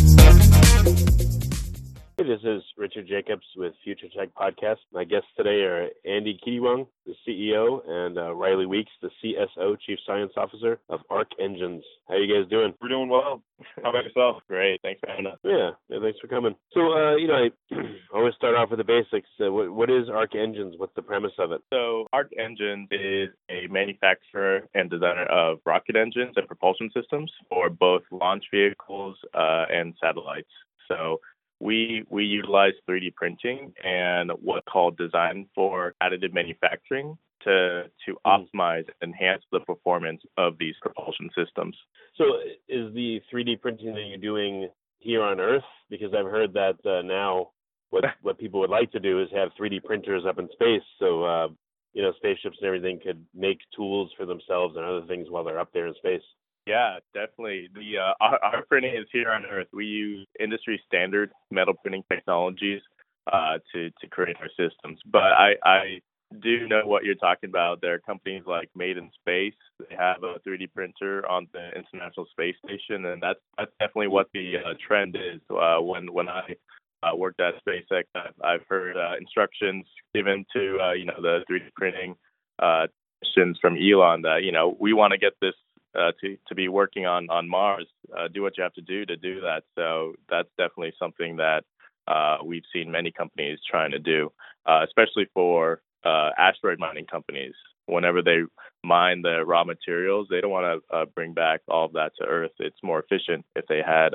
Hey, 2.33 2.39
this 2.39 2.57
is 2.57 2.63
Richard 2.79 3.09
Jacobs 3.09 3.45
with 3.57 3.75
Future 3.85 4.07
Tech 4.17 4.31
Podcast. 4.35 4.77
My 4.93 5.05
guests 5.05 5.29
today 5.37 5.63
are 5.63 5.89
Andy 6.07 6.39
Kieatiwong, 6.47 6.87
the 7.05 7.15
CEO, 7.27 7.81
and 7.87 8.17
uh, 8.17 8.35
Riley 8.35 8.67
Weeks, 8.67 8.91
the 9.03 9.11
CSO, 9.23 9.77
Chief 9.81 9.99
Science 10.07 10.33
Officer 10.37 10.79
of 10.89 11.01
Arc 11.11 11.29
Engines. 11.41 11.85
How 12.09 12.15
are 12.15 12.19
you 12.23 12.33
guys 12.33 12.49
doing? 12.51 12.75
We're 12.81 12.89
doing 12.89 13.09
well. 13.09 13.43
How 13.83 13.91
about 13.91 14.05
yourself? 14.05 14.43
Great. 14.49 14.81
Thanks 14.83 15.01
for 15.01 15.11
having 15.11 15.27
us. 15.27 15.39
Yeah, 15.45 15.71
yeah 15.89 15.99
thanks 16.01 16.19
for 16.21 16.29
coming. 16.29 16.55
So, 16.73 16.81
uh, 16.81 17.17
you 17.17 17.29
know, 17.29 17.35
I 17.35 17.77
always 18.15 18.35
start 18.35 18.55
off 18.55 18.71
with 18.71 18.79
the 18.79 18.85
basics. 18.85 19.29
Uh, 19.41 19.53
what, 19.53 19.71
what 19.73 19.91
is 19.91 20.09
Arc 20.09 20.35
Engines? 20.35 20.75
What's 20.79 20.95
the 20.95 21.03
premise 21.03 21.33
of 21.39 21.53
it? 21.53 21.61
So, 21.71 22.07
Arc 22.13 22.31
Engines 22.39 22.89
is 22.91 23.29
a 23.51 23.67
manufacturer 23.69 24.69
and 24.75 24.89
designer 24.89 25.27
of 25.27 25.59
rocket 25.67 25.97
engines 25.97 26.35
and 26.37 26.47
propulsion 26.47 26.91
systems 26.95 27.31
for 27.49 27.69
both 27.69 28.03
launch 28.11 28.45
vehicles 28.53 29.17
uh, 29.35 29.67
and 29.71 29.95
satellites. 30.01 30.49
So, 30.89 31.21
we 31.63 32.05
we 32.11 32.25
utilize 32.25 32.73
3D 32.89 33.15
printing 33.15 33.73
and 33.85 34.33
what's 34.41 34.67
called 34.71 34.97
design 34.97 35.47
for 35.55 35.95
additive 36.03 36.35
manufacturing 36.35 37.17
to 37.45 37.85
to 38.05 38.13
mm. 38.13 38.17
optimize 38.27 38.85
and 39.01 39.15
enhance 39.15 39.43
the 39.53 39.61
performance 39.61 40.21
of 40.37 40.59
these 40.59 40.75
propulsion 40.83 41.31
systems. 41.37 41.77
So 42.17 42.25
is 42.69 42.93
the 42.95 43.21
3D 43.33 43.61
printing 43.61 43.95
that 43.95 44.05
you're 44.09 44.19
doing 44.19 44.69
here 44.99 45.23
on 45.23 45.39
Earth? 45.39 45.63
Because 45.89 46.13
I've 46.15 46.31
heard 46.31 46.53
that 46.55 46.77
uh, 46.85 47.03
now 47.03 47.51
what 47.91 48.05
what 48.23 48.39
people 48.39 48.59
would 48.61 48.71
like 48.71 48.91
to 48.93 49.01
do 49.01 49.23
is 49.23 49.29
have 49.33 49.51
3D 49.59 49.85
printers 49.85 50.25
up 50.29 50.41
in 50.41 50.49
space, 50.53 50.83
so 50.99 51.23
uh, 51.23 51.49
you 51.93 52.03
know 52.03 52.13
spaceships 52.17 52.57
and 52.61 52.67
everything 52.67 52.99
could 53.01 53.25
make 53.35 53.59
tools 53.77 54.11
for 54.17 54.27
themselves 54.27 54.75
and 54.77 54.85
other 54.85 55.07
things 55.07 55.31
while 55.31 55.45
they're 55.45 55.61
up 55.61 55.73
there 55.73 55.87
in 55.87 55.95
space. 55.95 56.23
Yeah, 56.67 56.99
definitely. 57.13 57.69
The 57.75 57.99
uh, 57.99 58.15
our, 58.21 58.39
our, 58.45 58.63
printing 58.67 58.95
is 58.95 59.07
here 59.13 59.31
on 59.31 59.45
Earth. 59.47 59.67
We 59.73 59.85
use 59.87 60.27
industry 60.39 60.81
standard 60.87 61.33
metal 61.51 61.75
printing 61.75 62.05
technologies 62.11 62.81
uh, 63.33 63.59
to 63.75 63.91
to 63.91 64.07
create 64.09 64.37
our 64.41 64.49
systems. 64.51 65.01
But 65.11 65.33
I 65.33 65.55
I 65.65 66.01
do 66.41 66.69
know 66.69 66.83
what 66.85 67.05
you're 67.05 67.17
talking 67.17 67.51
about. 67.51 67.81
There 67.81 67.95
are 67.95 67.99
companies 67.99 68.45
like 68.47 68.71
Made 68.77 68.97
in 68.97 69.11
Space. 69.21 69.55
They 69.81 69.97
have 69.97 70.23
a 70.23 70.39
3D 70.49 70.73
printer 70.73 71.29
on 71.29 71.49
the 71.53 71.71
International 71.77 72.27
Space 72.31 72.55
Station, 72.65 73.07
and 73.07 73.21
that's 73.21 73.41
that's 73.59 73.73
definitely 73.81 74.09
what 74.09 74.29
the 74.33 74.55
uh, 74.59 74.75
trend 74.87 75.17
is. 75.17 75.41
Uh, 75.51 75.79
when 75.81 76.13
when 76.13 76.29
I 76.29 76.55
uh, 77.03 77.17
worked 77.17 77.41
at 77.41 77.55
SpaceX, 77.67 78.05
I've, 78.15 78.35
I've 78.45 78.67
heard 78.69 78.97
uh, 78.97 79.17
instructions 79.21 79.85
given 80.15 80.47
to 80.53 80.95
you 80.97 81.07
know 81.07 81.21
the 81.21 81.41
3D 81.51 81.73
printing 81.75 82.15
from 83.61 83.77
Elon 83.77 84.23
that 84.23 84.43
you 84.45 84.53
know 84.53 84.77
we 84.79 84.93
want 84.93 85.13
to 85.13 85.19
get 85.19 85.33
this 85.41 85.55
uh, 85.99 86.13
to 86.21 86.37
to 86.49 86.55
be 86.55 86.69
working 86.69 87.07
on 87.07 87.29
on 87.31 87.49
Mars. 87.49 87.87
Uh, 88.17 88.29
do 88.29 88.43
what 88.43 88.57
you 88.57 88.63
have 88.63 88.73
to 88.75 88.81
do 88.81 89.05
to 89.05 89.17
do 89.17 89.41
that. 89.41 89.65
So 89.75 90.15
that's 90.29 90.49
definitely 90.57 90.95
something 90.99 91.37
that 91.37 91.65
uh, 92.09 92.39
we've 92.45 92.65
seen 92.73 92.91
many 92.91 93.11
companies 93.11 93.59
trying 93.71 93.91
to 93.91 93.99
do, 93.99 94.33
uh, 94.67 94.81
especially 94.85 95.27
for 95.35 95.83
uh, 96.05 96.31
asteroid 96.39 96.79
mining 96.79 97.07
companies. 97.07 97.55
Whenever 97.87 98.23
they 98.23 98.41
mine 98.85 99.23
the 99.23 99.45
raw 99.45 99.65
materials, 99.65 100.29
they 100.31 100.41
don't 100.41 100.51
want 100.51 100.83
to 100.91 101.07
bring 101.15 101.35
back 101.35 101.61
all 101.69 101.85
of 101.85 101.93
that 101.93 102.13
to 102.19 102.27
Earth. 102.27 102.53
It's 102.59 102.83
more 102.83 103.01
efficient 103.01 103.45
if 103.55 103.67
they 103.67 103.83
had 103.85 104.13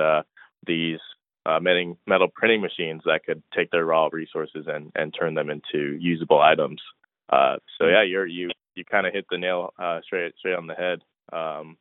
these 0.65 0.99
metal, 1.45 1.97
metal 2.07 2.27
printing 2.33 2.61
machines 2.61 3.01
that 3.05 3.25
could 3.25 3.43
take 3.55 3.69
their 3.71 3.85
raw 3.85 4.09
resources 4.11 4.65
and, 4.67 4.91
and 4.95 5.13
turn 5.13 5.35
them 5.35 5.49
into 5.49 5.97
usable 5.99 6.41
items. 6.41 6.81
so 7.29 7.87
yeah, 7.87 8.03
you're 8.03 8.25
you 8.25 8.49
you 8.75 8.85
kind 8.85 9.05
of 9.05 9.13
hit 9.13 9.25
the 9.29 9.37
nail 9.37 9.73
straight 10.03 10.33
straight 10.39 10.55
on 10.55 10.67
the 10.67 10.73
head 10.73 11.01
um, 11.33 11.77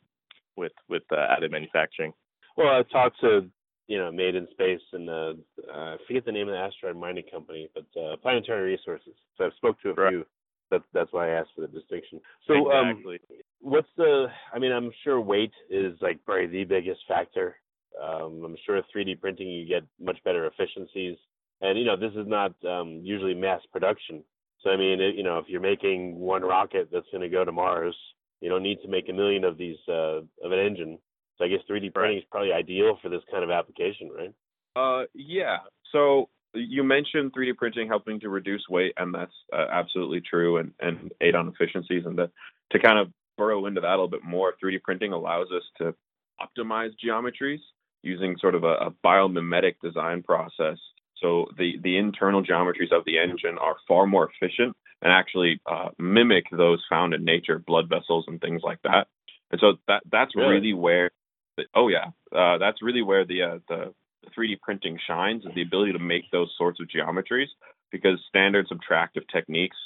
with 0.57 0.73
with 0.89 1.03
uh, 1.11 1.17
additive 1.17 1.53
manufacturing. 1.53 2.13
Well, 2.57 2.69
I 2.69 2.83
talked 2.91 3.21
to 3.21 3.49
you 3.87 3.99
know 3.99 4.11
Made 4.11 4.35
in 4.35 4.49
Space 4.53 4.81
and 4.93 5.09
uh, 5.09 5.33
I 5.73 5.97
forget 6.07 6.25
the 6.25 6.33
name 6.33 6.49
of 6.49 6.55
the 6.55 6.61
asteroid 6.61 6.97
mining 6.97 7.25
company, 7.31 7.69
but 7.75 8.01
uh, 8.01 8.17
Planetary 8.17 8.73
Resources. 8.73 9.15
So 9.37 9.45
I've 9.45 9.53
spoke 9.57 9.81
to 9.83 9.91
a 9.91 9.95
right. 9.95 10.11
few. 10.11 10.27
That, 10.71 10.83
that's 10.93 11.13
why 11.13 11.29
I 11.29 11.39
asked 11.39 11.51
for 11.55 11.61
the 11.61 11.69
distinction. 11.69 12.21
So, 12.49 12.73
um, 12.73 12.89
exactly. 12.89 13.21
um, 13.31 13.37
what's 13.61 13.89
the? 13.97 14.27
I 14.53 14.59
mean, 14.59 14.73
I'm 14.73 14.91
sure 15.05 15.21
weight 15.21 15.53
is 15.71 15.97
like 16.01 16.25
probably 16.25 16.49
the 16.49 16.65
biggest 16.65 17.01
factor. 17.07 17.57
Um, 18.03 18.43
I'm 18.45 18.57
sure 18.67 18.83
3D 18.95 19.21
printing 19.21 19.49
you 19.49 19.67
get 19.67 19.85
much 20.01 20.19
better 20.25 20.47
efficiencies, 20.47 21.17
and 21.61 21.79
you 21.79 21.85
know 21.85 21.97
this 21.97 22.13
is 22.17 22.27
not 22.27 22.53
um, 22.65 23.01
usually 23.05 23.33
mass 23.33 23.61
production. 23.73 24.25
So 24.63 24.71
I 24.71 24.77
mean, 24.77 25.01
it, 25.01 25.15
you 25.15 25.23
know, 25.23 25.39
if 25.39 25.45
you're 25.49 25.61
making 25.61 26.19
one 26.19 26.43
rocket 26.43 26.89
that's 26.93 27.07
going 27.13 27.23
to 27.23 27.29
go 27.29 27.45
to 27.45 27.53
Mars, 27.53 27.97
you 28.41 28.49
don't 28.49 28.63
need 28.63 28.79
to 28.83 28.89
make 28.89 29.09
a 29.09 29.13
million 29.13 29.45
of 29.45 29.59
these 29.59 29.77
uh, 29.89 30.21
of 30.43 30.53
an 30.53 30.59
engine. 30.59 30.99
So 31.39 31.45
I 31.45 31.49
guess 31.49 31.61
3D 31.71 31.93
printing 31.93 32.17
right. 32.17 32.19
is 32.19 32.25
probably 32.31 32.53
ideal 32.53 32.99
for 33.03 33.09
this 33.09 33.23
kind 33.31 33.45
of 33.45 33.51
application, 33.51 34.11
right? 34.11 34.35
Uh, 34.75 35.05
yeah. 35.15 35.59
So 35.93 36.29
you 36.55 36.83
mentioned 36.83 37.33
3D 37.35 37.57
printing 37.57 37.89
helping 37.89 38.21
to 38.21 38.29
reduce 38.29 38.65
weight, 38.69 38.95
and 38.97 39.15
that's 39.15 39.33
uh, 39.53 39.67
absolutely 39.71 40.21
true, 40.21 40.59
and 40.59 40.73
and 40.81 41.13
aid 41.21 41.35
on 41.35 41.49
efficiencies. 41.49 42.05
And 42.07 42.17
to 42.17 42.31
to 42.73 42.79
kind 42.79 42.99
of 42.99 43.09
burrow 43.37 43.67
into 43.67 43.81
that 43.81 43.89
a 43.89 43.91
little 43.91 44.09
bit 44.09 44.25
more, 44.25 44.55
3D 44.63 44.83
printing 44.83 45.13
allows 45.13 45.49
us 45.55 45.63
to 45.79 45.95
optimize 46.41 46.91
geometries 47.05 47.61
using 48.03 48.37
sort 48.41 48.55
of 48.55 48.65
a, 48.65 48.75
a 48.75 48.91
biomimetic 49.05 49.75
design 49.83 50.23
process. 50.23 50.79
So 51.21 51.47
the, 51.59 51.75
the 51.83 51.97
internal 51.97 52.45
geometries 52.45 52.93
of 52.93 53.05
the 53.05 53.19
engine 53.19 53.59
are 53.59 53.77
far 53.89 54.07
more 54.07 54.31
efficient 54.31 54.77
and 55.03 55.13
actually 55.13 55.61
uh, 55.71 55.91
mimic 55.99 56.45
those 56.51 56.83
found 56.89 57.15
in 57.15 57.25
nature, 57.25 57.59
blood 57.59 57.89
vessels 57.89 58.25
and 58.29 58.41
things 58.41 58.63
like 58.65 58.81
that. 58.83 59.09
And 59.51 59.61
so 59.61 59.75
that 59.89 60.03
that's 60.11 60.35
really, 60.35 60.55
really 60.55 60.75
where, 60.75 61.11
the, 61.57 61.65
oh 61.75 61.89
yeah, 61.89 62.07
uh, 62.37 62.59
that's 62.59 62.83
really 62.83 63.03
where 63.03 63.25
the, 63.25 63.43
uh, 63.43 63.59
the 63.69 63.95
the 64.25 64.31
3D 64.31 64.61
printing 64.61 64.99
shines 65.07 65.45
is 65.45 65.55
the 65.55 65.63
ability 65.63 65.93
to 65.93 65.99
make 65.99 66.31
those 66.31 66.53
sorts 66.57 66.81
of 66.81 66.89
geometries 66.89 67.49
because 67.93 68.19
standard 68.29 68.67
subtractive 68.69 69.23
techniques 69.33 69.77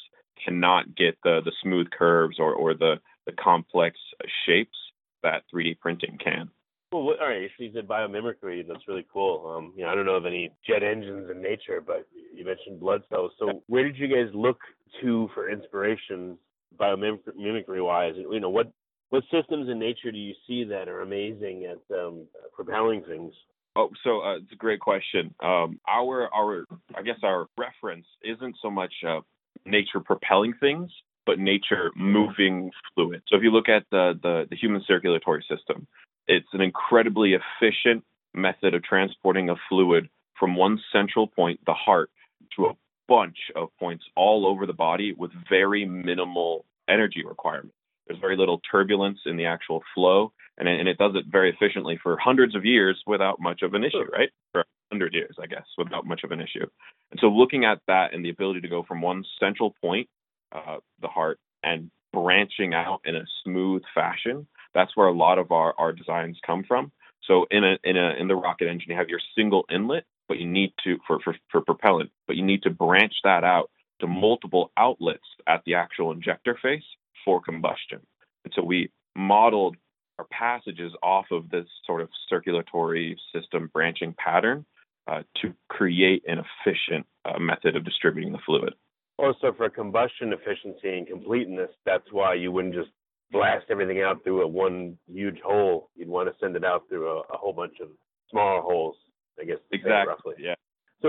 cannot 0.45 0.95
get 0.97 1.19
the 1.23 1.41
the 1.45 1.53
smooth 1.63 1.91
curves 1.91 2.39
or 2.39 2.55
or 2.55 2.75
the 2.75 2.97
the 3.27 3.33
complex 3.33 3.99
shapes 4.47 4.77
that 5.23 5.43
3D 5.55 5.79
printing 5.81 6.19
can. 6.23 6.51
Well, 6.93 7.03
all 7.21 7.29
right. 7.29 7.49
So 7.57 7.65
you 7.65 7.71
said 7.73 7.87
biomimicry. 7.87 8.67
That's 8.67 8.89
really 8.89 9.07
cool. 9.13 9.55
Um, 9.57 9.73
you 9.77 9.85
know, 9.85 9.91
I 9.91 9.95
don't 9.95 10.07
know 10.07 10.17
of 10.17 10.27
any 10.27 10.51
jet 10.67 10.83
engines 10.83 11.31
in 11.31 11.41
nature, 11.41 11.81
but 11.85 12.07
you 12.35 12.45
mentioned 12.45 12.81
blood 12.81 13.03
cells. 13.09 13.31
So 13.39 13.63
where 13.69 13.85
did 13.85 13.97
you 13.97 14.09
guys 14.09 14.35
look 14.35 14.59
to 15.01 15.29
for 15.33 15.51
inspiration, 15.51 16.37
biomimicry 16.77 17.85
wise? 17.85 18.15
You 18.17 18.41
know, 18.41 18.51
what 18.51 18.73
what 19.11 19.23
systems 19.31 19.69
in 19.69 19.79
nature 19.79 20.11
do 20.11 20.19
you 20.19 20.35
see 20.49 20.65
that 20.65 20.89
are 20.89 21.03
amazing 21.03 21.67
at 21.67 21.97
um, 21.97 22.27
propelling 22.55 23.03
things? 23.07 23.33
Oh, 23.77 23.91
so 24.03 24.23
uh, 24.23 24.37
it's 24.39 24.53
a 24.53 24.57
great 24.57 24.81
question. 24.81 25.33
Um, 25.41 25.79
our 25.89 26.29
our 26.35 26.65
I 26.97 27.03
guess 27.03 27.19
our 27.23 27.47
reference 27.57 28.07
isn't 28.25 28.57
so 28.61 28.69
much 28.69 28.93
uh, 29.07 29.21
nature 29.65 30.01
propelling 30.05 30.55
things, 30.59 30.91
but 31.25 31.39
nature 31.39 31.93
moving 31.95 32.71
fluid. 32.95 33.23
So 33.29 33.37
if 33.37 33.45
you 33.45 33.53
look 33.53 33.69
at 33.69 33.85
the, 33.93 34.19
the 34.23 34.47
the 34.51 34.57
human 34.57 34.83
circulatory 34.89 35.45
system, 35.49 35.87
it's 36.31 36.49
an 36.53 36.61
incredibly 36.61 37.35
efficient 37.35 38.05
method 38.33 38.75
of 38.75 38.85
transporting 38.85 39.51
a 39.51 39.57
fluid 39.69 40.09
from 40.39 40.57
one 40.57 40.81
central 40.93 41.27
point, 41.27 41.61
the 41.67 41.75
heart, 41.75 42.11
to 42.57 42.67
a 42.67 42.77
bunch 43.09 43.37
of 43.57 43.69
points 43.79 44.05
all 44.17 44.47
over 44.47 44.65
the 44.65 44.73
body 44.73 45.13
with 45.13 45.33
very 45.49 45.85
minimal 45.85 46.65
energy 46.89 47.25
requirement. 47.27 47.75
There's 48.07 48.21
very 48.21 48.37
little 48.37 48.61
turbulence 48.71 49.19
in 49.27 49.37
the 49.37 49.47
actual 49.47 49.83
flow, 49.95 50.33
and, 50.57 50.69
and 50.69 50.89
it 50.89 50.99
does 50.99 51.13
it 51.17 51.25
very 51.31 51.51
efficiently 51.51 51.99
for 52.03 52.17
hundreds 52.17 52.55
of 52.55 52.65
years 52.65 53.01
without 53.07 53.41
much 53.41 53.63
of 53.63 53.75
an 53.75 53.85
issue, 53.85 54.05
right? 54.13 54.31
For 54.53 54.65
100 54.91 55.13
years, 55.13 55.37
I 55.41 55.47
guess, 55.47 55.67
without 55.77 56.07
much 56.07 56.23
of 56.25 56.31
an 56.31 56.41
issue. 56.41 56.67
And 57.11 57.21
so 57.21 57.27
looking 57.27 57.65
at 57.65 57.81
that 57.89 58.15
and 58.15 58.25
the 58.25 58.31
ability 58.31 58.61
to 58.63 58.69
go 58.69 58.85
from 58.85 59.03
one 59.03 59.25
central 59.39 59.75
point, 59.83 60.09
uh, 60.53 60.79
the 61.01 61.09
heart, 61.09 61.39
and 61.63 61.91
branching 62.13 62.75
out 62.75 63.01
in 63.05 63.17
a 63.17 63.25
smooth 63.45 63.83
fashion, 63.95 64.47
that's 64.75 64.97
where 64.97 65.09
a 65.09 65.15
lot 65.15 65.39
of 65.39 65.53
our, 65.53 65.75
our 65.79 65.93
designs 65.93 66.39
come 66.47 66.65
from. 66.67 66.93
So 67.27 67.47
in 67.51 67.65
a 67.65 67.77
in 67.85 67.97
a 67.97 68.15
in 68.19 68.29
the 68.29 68.37
rocket 68.37 68.69
engine, 68.69 68.91
you 68.91 68.97
have 68.97 69.09
your 69.09 69.21
single 69.37 69.65
inlet, 69.71 70.05
but 70.29 70.39
you 70.39 70.47
need 70.47 70.73
to 70.85 70.99
for, 71.07 71.21
for, 71.21 71.37
for 71.51 71.61
propellant, 71.61 72.11
but 72.27 72.37
you 72.37 72.45
need 72.45 72.63
to 72.63 72.71
branch 72.71 73.15
that 73.25 73.45
out 73.45 73.71
to 74.01 74.07
multiple 74.07 74.73
outlets 74.77 75.27
at 75.47 75.63
the 75.67 75.75
actual 75.75 76.13
injector 76.13 76.59
face 76.61 76.83
for 77.25 77.41
combustion. 77.41 78.01
And 78.45 78.53
so 78.55 78.63
we 78.63 78.91
modeled 79.17 79.77
our 80.19 80.27
passages 80.31 80.93
off 81.03 81.27
of 81.31 81.51
this 81.51 81.67
sort 81.87 82.01
of 82.01 82.09
circulatory 82.29 83.19
system 83.35 83.71
branching 83.73 84.15
pattern 84.19 84.65
uh, 85.07 85.23
to 85.43 85.53
create 85.69 86.23
an 86.27 86.39
efficient 86.39 87.07
uh, 87.25 87.39
method 87.39 87.77
of 87.77 87.85
distributing 87.85 88.33
the 88.33 88.39
fluid. 88.45 88.75
Also, 89.19 89.53
for 89.57 89.69
combustion 89.69 90.33
efficiency 90.33 90.97
and 90.97 91.07
completeness, 91.07 91.71
that's 91.85 92.11
why 92.11 92.35
you 92.35 92.51
wouldn't 92.51 92.75
just 92.75 92.91
blast 93.33 93.67
everything 93.71 94.03
out 94.03 94.23
through 94.25 94.43
a 94.43 94.47
one 94.47 94.99
huge 95.07 95.39
hole. 95.45 95.91
You'd 95.95 96.09
want 96.09 96.29
to 96.29 96.35
send 96.41 96.57
it 96.57 96.65
out 96.65 96.85
through 96.89 97.09
a, 97.09 97.21
a 97.21 97.37
whole 97.37 97.53
bunch 97.53 97.75
of 97.81 97.89
smaller 98.31 98.61
holes. 98.61 98.97
I 99.41 99.45
guess 99.45 99.59
exactly. 99.73 100.09
Roughly. 100.09 100.35
Yeah. 100.39 100.55
So, 101.03 101.09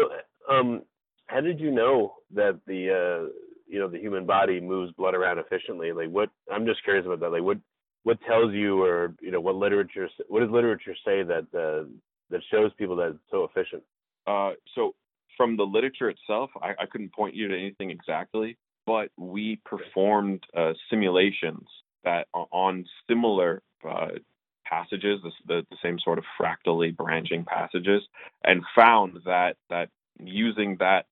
um, 0.53 0.83
how 1.27 1.41
did 1.41 1.59
you 1.59 1.71
know 1.71 2.15
that 2.33 2.59
the 2.67 3.27
uh, 3.27 3.29
you 3.71 3.79
know 3.79 3.87
the 3.87 3.97
human 3.97 4.25
body 4.25 4.59
moves 4.59 4.91
blood 4.93 5.15
around 5.15 5.39
efficiently 5.39 5.93
like 5.93 6.09
what 6.09 6.29
i'm 6.51 6.65
just 6.65 6.83
curious 6.83 7.05
about 7.05 7.21
that 7.21 7.31
like 7.31 7.41
what 7.41 7.57
what 8.03 8.19
tells 8.27 8.53
you 8.53 8.83
or 8.83 9.15
you 9.21 9.31
know 9.31 9.39
what 9.39 9.55
literature 9.55 10.09
what 10.27 10.41
does 10.41 10.49
literature 10.51 10.95
say 11.05 11.23
that 11.23 11.47
uh, 11.55 11.87
that 12.29 12.41
shows 12.51 12.71
people 12.77 12.97
that 12.97 13.11
it's 13.11 13.19
so 13.31 13.45
efficient 13.45 13.81
uh, 14.27 14.51
so 14.75 14.93
from 15.37 15.55
the 15.55 15.63
literature 15.63 16.09
itself 16.09 16.49
I, 16.61 16.71
I, 16.83 16.85
couldn't 16.85 17.13
point 17.13 17.33
you 17.33 17.47
to 17.47 17.57
anything 17.57 17.89
exactly 17.89 18.57
but 18.85 19.09
we 19.17 19.59
performed 19.65 20.43
uh, 20.55 20.73
simulations 20.89 21.65
that 22.03 22.27
on 22.33 22.85
similar 23.07 23.61
uh, 23.87 24.09
passages 24.65 25.19
the, 25.23 25.31
the, 25.47 25.65
the 25.69 25.77
same 25.83 25.99
sort 25.99 26.17
of 26.17 26.23
fractally 26.37 26.91
branching 26.91 27.43
passages 27.43 28.01
and 28.43 28.63
found 28.75 29.19
that 29.25 29.57
that 29.69 29.89
using 30.19 30.77
that 30.79 31.05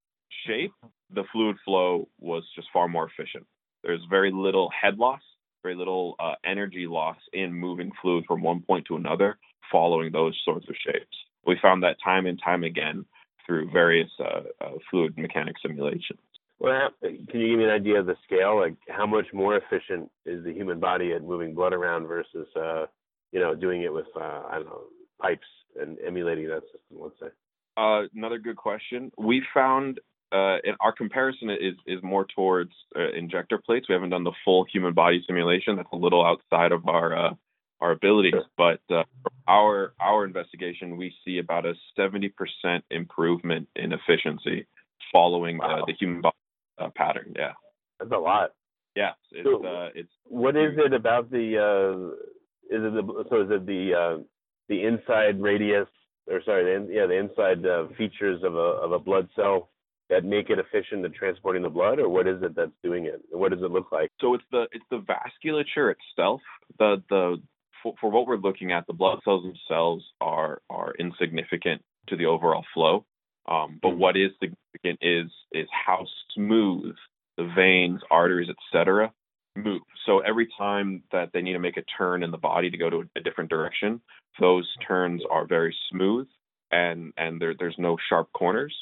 shape 0.45 0.73
the 1.13 1.23
fluid 1.31 1.57
flow 1.65 2.07
was 2.19 2.43
just 2.55 2.67
far 2.71 2.87
more 2.87 3.07
efficient. 3.07 3.45
There's 3.83 4.01
very 4.09 4.31
little 4.31 4.69
head 4.69 4.97
loss, 4.97 5.21
very 5.63 5.75
little 5.75 6.15
uh, 6.19 6.35
energy 6.45 6.87
loss 6.87 7.17
in 7.33 7.53
moving 7.53 7.91
fluid 8.01 8.25
from 8.27 8.41
one 8.41 8.61
point 8.61 8.85
to 8.87 8.95
another 8.95 9.37
following 9.71 10.11
those 10.11 10.39
sorts 10.45 10.67
of 10.69 10.75
shapes. 10.85 11.17
We 11.45 11.57
found 11.61 11.83
that 11.83 11.97
time 12.03 12.25
and 12.25 12.39
time 12.43 12.63
again 12.63 13.05
through 13.45 13.71
various 13.71 14.09
uh, 14.19 14.41
uh, 14.61 14.71
fluid 14.89 15.17
mechanics 15.17 15.61
simulations. 15.61 16.19
Well, 16.59 16.89
can 17.01 17.39
you 17.39 17.49
give 17.49 17.57
me 17.57 17.63
an 17.63 17.69
idea 17.69 17.99
of 17.99 18.05
the 18.05 18.15
scale? 18.25 18.59
Like, 18.59 18.75
how 18.89 19.05
much 19.05 19.27
more 19.33 19.55
efficient 19.55 20.11
is 20.25 20.43
the 20.43 20.53
human 20.53 20.79
body 20.79 21.13
at 21.13 21.23
moving 21.23 21.53
blood 21.53 21.73
around 21.73 22.07
versus, 22.07 22.47
uh, 22.55 22.85
you 23.31 23.39
know, 23.39 23.55
doing 23.55 23.83
it 23.83 23.93
with, 23.93 24.07
uh, 24.15 24.43
I 24.49 24.55
don't 24.55 24.65
know, 24.65 24.83
pipes 25.21 25.47
and 25.79 25.97
emulating 26.05 26.47
that 26.47 26.63
system? 26.63 26.99
Let's 26.99 27.15
say. 27.21 27.27
Uh, 27.77 28.07
another 28.13 28.39
good 28.39 28.57
question. 28.57 29.09
We 29.17 29.41
found 29.53 30.01
uh, 30.31 30.57
our 30.79 30.91
comparison 30.91 31.49
is 31.49 31.75
is 31.87 32.03
more 32.03 32.25
towards 32.35 32.71
uh, 32.95 33.11
injector 33.17 33.57
plates. 33.57 33.87
We 33.87 33.93
haven't 33.93 34.09
done 34.09 34.25
the 34.25 34.33
full 34.43 34.65
human 34.71 34.93
body 34.93 35.23
simulation. 35.25 35.77
That's 35.77 35.89
a 35.93 35.95
little 35.95 36.25
outside 36.25 36.71
of 36.71 36.87
our 36.87 37.17
uh, 37.17 37.33
our 37.79 37.91
abilities. 37.91 38.33
But 38.57 38.81
uh, 38.91 39.03
our 39.47 39.93
our 39.99 40.25
investigation, 40.25 40.97
we 40.97 41.13
see 41.25 41.39
about 41.39 41.65
a 41.65 41.73
seventy 41.95 42.29
percent 42.29 42.83
improvement 42.91 43.69
in 43.75 43.93
efficiency 43.93 44.67
following 45.11 45.57
wow. 45.57 45.85
the, 45.87 45.93
the 45.93 45.97
human 45.97 46.21
body 46.21 46.35
uh, 46.79 46.89
pattern. 46.95 47.33
Yeah, 47.35 47.53
that's 47.99 48.11
a 48.11 48.17
lot. 48.17 48.51
Yeah, 48.95 49.11
it's 49.31 49.45
so 49.45 49.65
uh, 49.65 49.89
it's. 49.95 50.11
What 50.25 50.55
is 50.55 50.73
it 50.77 50.93
about 50.93 51.29
the? 51.29 52.13
is 52.69 52.83
it 52.83 52.93
the 52.93 53.25
so 53.29 53.41
is 53.41 53.47
it 53.51 53.65
the 53.65 54.25
the 54.67 54.83
inside 54.83 55.41
radius 55.41 55.87
or 56.29 56.41
sorry, 56.43 56.63
the, 56.63 56.93
yeah, 56.93 57.05
the 57.07 57.17
inside 57.17 57.65
features 57.97 58.43
of 58.43 58.55
a 58.55 58.57
of 58.57 58.91
a 58.91 58.99
blood 58.99 59.27
cell 59.35 59.69
that 60.09 60.23
make 60.25 60.49
it 60.49 60.59
efficient 60.59 61.05
in 61.05 61.13
transporting 61.13 61.61
the 61.61 61.69
blood, 61.69 61.99
or 61.99 62.09
what 62.09 62.27
is 62.27 62.41
it 62.41 62.55
that's 62.55 62.71
doing 62.83 63.05
it? 63.05 63.21
What 63.31 63.51
does 63.51 63.61
it 63.61 63.71
look 63.71 63.91
like? 63.91 64.09
So 64.21 64.33
it's 64.33 64.43
the 64.51 64.67
it's 64.71 64.85
the 64.89 65.03
vasculature 65.03 65.93
itself. 65.93 66.41
The 66.77 67.03
the 67.09 67.41
for, 67.83 67.93
for 67.99 68.09
what 68.11 68.27
we're 68.27 68.37
looking 68.37 68.71
at, 68.71 68.85
the 68.87 68.93
blood 68.93 69.19
cells 69.23 69.43
themselves 69.43 70.03
are 70.21 70.61
are 70.69 70.93
insignificant 70.99 71.81
to 72.07 72.15
the 72.15 72.25
overall 72.25 72.65
flow. 72.73 73.05
Um, 73.47 73.79
but 73.81 73.89
mm-hmm. 73.89 73.99
what 73.99 74.17
is 74.17 74.31
significant 74.81 74.99
is 75.01 75.31
is 75.51 75.67
how 75.71 76.05
smooth 76.33 76.95
the 77.37 77.49
veins, 77.55 78.01
arteries, 78.11 78.49
etc. 78.49 79.11
move. 79.55 79.81
So 80.05 80.19
every 80.19 80.47
time 80.57 81.03
that 81.11 81.31
they 81.33 81.41
need 81.41 81.53
to 81.53 81.59
make 81.59 81.77
a 81.77 81.83
turn 81.97 82.23
in 82.23 82.31
the 82.31 82.37
body 82.37 82.69
to 82.69 82.77
go 82.77 82.89
to 82.89 83.03
a 83.15 83.21
different 83.21 83.49
direction, 83.49 84.01
those 84.39 84.69
turns 84.87 85.21
are 85.29 85.45
very 85.45 85.75
smooth 85.91 86.27
and 86.71 87.13
and 87.17 87.41
there 87.41 87.53
there's 87.57 87.75
no 87.77 87.97
sharp 88.09 88.31
corners. 88.33 88.75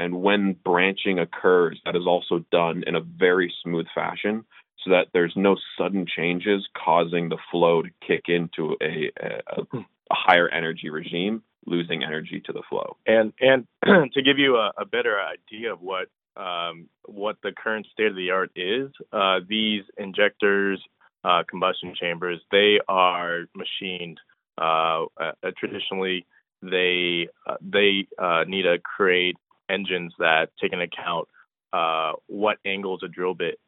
And 0.00 0.22
when 0.22 0.56
branching 0.64 1.18
occurs, 1.18 1.80
that 1.84 1.96
is 1.96 2.06
also 2.06 2.44
done 2.52 2.84
in 2.86 2.94
a 2.94 3.00
very 3.00 3.52
smooth 3.64 3.86
fashion 3.94 4.44
so 4.84 4.90
that 4.90 5.08
there's 5.12 5.32
no 5.34 5.56
sudden 5.76 6.06
changes 6.06 6.64
causing 6.76 7.28
the 7.28 7.38
flow 7.50 7.82
to 7.82 7.88
kick 8.06 8.26
into 8.28 8.76
a, 8.80 9.10
a, 9.20 9.60
a 9.60 9.64
hmm. 9.64 9.80
higher 10.12 10.48
energy 10.48 10.88
regime, 10.88 11.42
losing 11.66 12.02
energy 12.02 12.42
to 12.46 12.52
the 12.52 12.62
flow. 12.68 12.96
And 13.06 13.32
and 13.40 13.66
to 14.12 14.22
give 14.22 14.38
you 14.38 14.56
a, 14.56 14.72
a 14.78 14.84
better 14.84 15.16
idea 15.20 15.72
of 15.72 15.80
what 15.80 16.08
um, 16.36 16.88
what 17.06 17.36
the 17.42 17.52
current 17.52 17.86
state 17.92 18.06
of 18.06 18.16
the 18.16 18.30
art 18.30 18.52
is, 18.54 18.90
uh, 19.12 19.40
these 19.48 19.82
injectors, 19.96 20.80
uh, 21.24 21.42
combustion 21.48 21.94
chambers, 21.98 22.40
they 22.50 22.78
are 22.88 23.44
machined. 23.54 24.20
Uh, 24.56 25.06
uh 25.20 25.32
traditionally, 25.56 26.26
they 26.62 27.28
uh, 27.46 27.56
they 27.60 28.06
uh, 28.18 28.44
need 28.46 28.62
to 28.62 28.78
create 28.78 29.36
engines 29.68 30.12
that 30.18 30.50
take 30.60 30.72
into 30.72 30.84
account 30.84 31.28
uh, 31.72 32.12
what 32.26 32.58
angles 32.64 33.00
a 33.04 33.08
drill 33.08 33.34
bit 33.34 33.58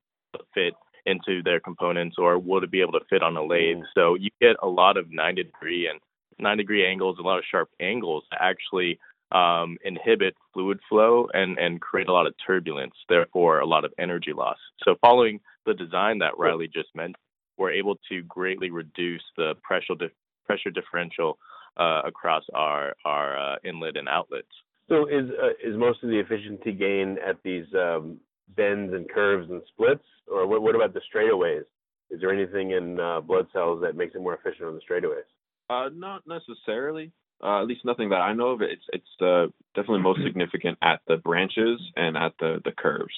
fit 0.54 0.74
into 1.06 1.42
their 1.42 1.60
components 1.60 2.16
or 2.18 2.38
would 2.38 2.62
it 2.62 2.70
be 2.70 2.80
able 2.80 2.92
to 2.92 3.04
fit 3.08 3.22
on 3.22 3.36
a 3.36 3.42
lathe. 3.42 3.78
Mm. 3.78 3.84
So 3.94 4.14
you 4.14 4.30
get 4.40 4.56
a 4.62 4.68
lot 4.68 4.96
of 4.96 5.10
90 5.10 5.44
degree 5.44 5.88
and 5.88 6.00
90 6.40 6.62
degree 6.62 6.86
angles, 6.86 7.18
a 7.18 7.22
lot 7.22 7.38
of 7.38 7.44
sharp 7.50 7.68
angles 7.80 8.24
actually 8.38 8.98
um, 9.32 9.78
inhibit 9.84 10.34
fluid 10.52 10.80
flow 10.88 11.28
and, 11.32 11.58
and 11.58 11.80
create 11.80 12.08
a 12.08 12.12
lot 12.12 12.26
of 12.26 12.34
turbulence, 12.44 12.94
therefore 13.08 13.60
a 13.60 13.66
lot 13.66 13.84
of 13.84 13.92
energy 13.98 14.32
loss. 14.32 14.58
So 14.84 14.96
following 15.00 15.40
the 15.66 15.74
design 15.74 16.18
that 16.18 16.38
Riley 16.38 16.68
just 16.68 16.88
mentioned, 16.94 17.16
we're 17.56 17.72
able 17.72 17.96
to 18.08 18.22
greatly 18.22 18.70
reduce 18.70 19.22
the 19.36 19.54
pressure 19.62 19.94
dif- 19.98 20.10
pressure 20.46 20.70
differential 20.70 21.38
uh, 21.76 22.02
across 22.04 22.42
our 22.54 22.94
our 23.04 23.38
uh, 23.38 23.56
inlet 23.62 23.96
and 23.96 24.08
outlets. 24.08 24.48
So 24.88 25.06
is 25.06 25.30
uh, 25.30 25.50
is 25.62 25.76
most 25.76 26.02
of 26.02 26.08
the 26.08 26.18
efficiency 26.18 26.72
gain 26.72 27.18
at 27.24 27.36
these 27.44 27.66
um, 27.74 28.18
bends 28.56 28.92
and 28.92 29.08
curves 29.08 29.48
and 29.50 29.62
splits, 29.68 30.04
or 30.26 30.46
what, 30.46 30.62
what 30.62 30.74
about 30.74 30.94
the 30.94 31.00
straightaways? 31.14 31.64
Is 32.10 32.20
there 32.20 32.32
anything 32.32 32.72
in 32.72 32.98
uh, 32.98 33.20
blood 33.20 33.46
cells 33.52 33.80
that 33.82 33.94
makes 33.94 34.14
it 34.14 34.20
more 34.20 34.34
efficient 34.34 34.66
on 34.66 34.74
the 34.74 34.80
straightaways? 34.80 35.28
Uh, 35.70 35.88
not 35.94 36.22
necessarily. 36.26 37.12
Uh, 37.42 37.62
at 37.62 37.66
least 37.66 37.84
nothing 37.86 38.10
that 38.10 38.16
I 38.20 38.34
know 38.34 38.48
of. 38.48 38.60
It's 38.60 38.84
it's 38.92 39.22
uh, 39.22 39.46
definitely 39.74 40.02
most 40.02 40.20
significant 40.26 40.76
at 40.82 41.00
the 41.08 41.16
branches 41.16 41.80
and 41.96 42.16
at 42.16 42.32
the 42.40 42.60
the 42.64 42.72
curves. 42.72 43.14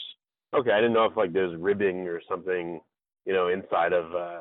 Okay, 0.54 0.70
I 0.70 0.76
didn't 0.80 0.92
know 0.92 1.06
if 1.06 1.16
like 1.16 1.32
there's 1.32 1.56
ribbing 1.58 2.06
or 2.06 2.20
something, 2.28 2.80
you 3.24 3.32
know, 3.32 3.48
inside 3.48 3.92
of 3.94 4.14
uh, 4.14 4.40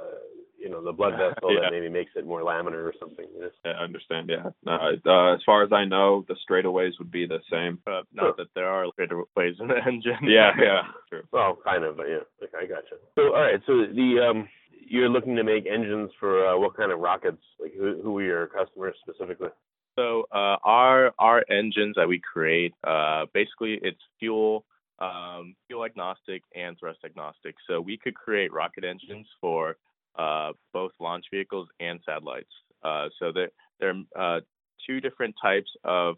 you 0.60 0.70
know 0.70 0.84
the 0.84 0.92
blood 0.92 1.14
vessel 1.18 1.54
Yeah. 1.56 1.62
that 1.62 1.72
maybe 1.72 1.90
makes 1.90 2.12
it 2.16 2.28
more 2.28 2.42
laminar 2.42 2.84
or 2.84 2.94
something. 3.00 3.26
you 3.34 3.42
know? 3.42 3.50
Yeah, 3.66 3.72
I 3.80 3.84
understand. 3.84 4.30
Yeah. 4.30 4.50
No, 4.66 4.74
uh, 4.74 5.34
as 5.34 5.40
far 5.46 5.64
as 5.64 5.72
I 5.72 5.86
know, 5.86 6.26
the 6.28 6.36
straightaways 6.48 6.92
would 7.00 7.12
be 7.12 7.26
the 7.26 7.40
same. 7.50 7.80
Uh, 7.88 8.02
not 8.14 8.38
that 8.38 8.48
there 8.54 8.68
are 8.68 8.86
greater 8.98 9.24
ways 9.38 9.56
in 9.60 9.68
the 9.68 9.78
engine. 9.88 10.20
Yeah, 10.24 10.52
yeah, 10.60 10.82
true. 11.10 11.24
Well, 11.32 11.58
kind 11.64 11.86
of, 11.86 11.98
but 11.98 12.08
yeah. 12.08 12.24
Okay, 12.44 12.58
I 12.62 12.68
gotcha. 12.68 12.96
So, 13.16 13.34
all 13.34 13.42
right. 13.42 13.60
So 13.66 13.86
the 13.92 14.28
um, 14.30 14.48
you're 14.92 15.10
looking 15.10 15.38
to 15.38 15.44
make 15.44 15.66
engines 15.66 16.12
for 16.20 16.46
uh, 16.48 16.58
what 16.58 16.76
kind 16.76 16.92
of 16.92 17.00
rockets? 17.00 17.42
Like, 17.60 17.74
who 17.74 18.02
who 18.04 18.18
are 18.18 18.24
your 18.24 18.48
customers 18.48 18.96
specifically? 19.02 19.50
So 19.98 20.26
uh, 20.32 20.58
our 20.64 21.14
our 21.18 21.44
engines 21.50 21.96
that 21.96 22.08
we 22.08 22.20
create, 22.20 22.74
uh, 22.86 23.26
basically 23.34 23.80
it's 23.82 24.02
fuel 24.20 24.66
um, 25.00 25.56
fuel 25.68 25.86
agnostic 25.86 26.44
and 26.56 26.78
thrust 26.78 27.00
agnostic. 27.06 27.56
So 27.68 27.80
we 27.80 27.98
could 27.98 28.16
create 28.16 28.52
rocket 28.52 28.84
engines 28.84 29.28
for 29.40 29.78
uh, 30.20 30.52
both 30.74 30.92
launch 31.00 31.26
vehicles 31.32 31.70
and 31.80 32.00
satellites. 32.06 32.52
Uh, 32.84 33.08
so 33.18 33.32
there 33.32 33.50
there 33.80 33.94
are 34.18 34.38
uh, 34.38 34.40
two 34.86 35.00
different 35.00 35.36
types 35.42 35.72
of 35.86 36.18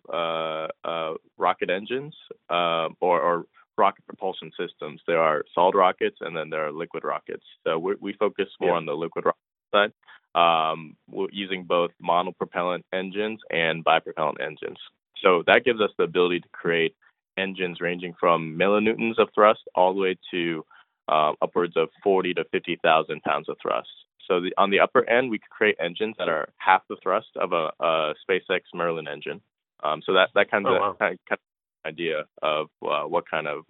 rocket 1.38 1.70
engines 1.70 2.16
um 2.50 2.96
or, 3.02 3.20
or 3.22 3.46
rocket 3.78 4.06
propulsion 4.08 4.52
systems. 4.60 5.02
There 5.08 5.22
are 5.22 5.44
solid 5.54 5.76
rockets 5.76 6.18
and 6.22 6.36
then 6.36 6.50
there 6.50 6.66
are 6.66 6.72
liquid 6.72 7.04
rockets. 7.04 7.44
So 7.64 7.80
we 7.80 7.96
we 8.00 8.14
focus 8.14 8.50
more 8.60 8.72
Yeah. 8.72 8.78
on 8.78 8.86
the 8.86 8.96
liquid 8.96 9.26
rocket 9.26 9.40
side 9.74 9.94
um, 10.36 10.96
we're 11.10 11.28
using 11.32 11.64
both 11.64 11.92
monopropellant 12.04 12.84
engines 12.92 13.40
and 13.52 13.84
bipropellant 13.86 14.42
engines. 14.42 14.78
So 15.22 15.44
that 15.48 15.64
gives 15.64 15.80
us 15.80 15.92
the 15.98 16.04
ability 16.04 16.42
to 16.42 16.50
create 16.50 16.96
engines 17.38 17.82
ranging 17.82 18.14
from 18.20 18.58
millinewtons 18.58 19.18
of 19.18 19.30
thrust 19.34 19.62
all 19.76 19.94
the 19.94 20.02
way 20.02 20.18
to 20.32 20.66
uh, 21.08 21.34
upwards 21.42 21.76
of 21.78 21.90
40 22.04 22.34
to 22.36 22.44
50,000 22.46 23.22
pounds 23.22 23.50
of 23.50 23.58
thrust. 23.62 23.90
So 24.28 24.40
the, 24.40 24.54
on 24.58 24.70
the 24.70 24.80
upper 24.80 25.08
end, 25.10 25.30
we 25.30 25.38
could 25.38 25.50
create 25.50 25.76
engines 25.80 26.16
that 26.18 26.30
are 26.30 26.50
half 26.58 26.82
the 26.88 26.96
thrust 27.04 27.28
of 27.36 27.52
a, 27.54 27.72
a 27.80 28.14
SpaceX 28.28 28.62
Merlin 28.74 29.08
engine. 29.08 29.42
Um, 29.84 30.02
so 30.06 30.14
that 30.14 30.30
that 30.34 30.50
kind 30.50 30.66
of, 30.66 30.74
Oh, 30.74 30.80
wow. 30.80 30.96
kind 30.98 31.20
of 31.30 31.40
idea 31.86 32.24
of 32.42 32.68
uh, 32.86 33.04
what 33.04 33.30
kind 33.30 33.48
of 33.48 33.64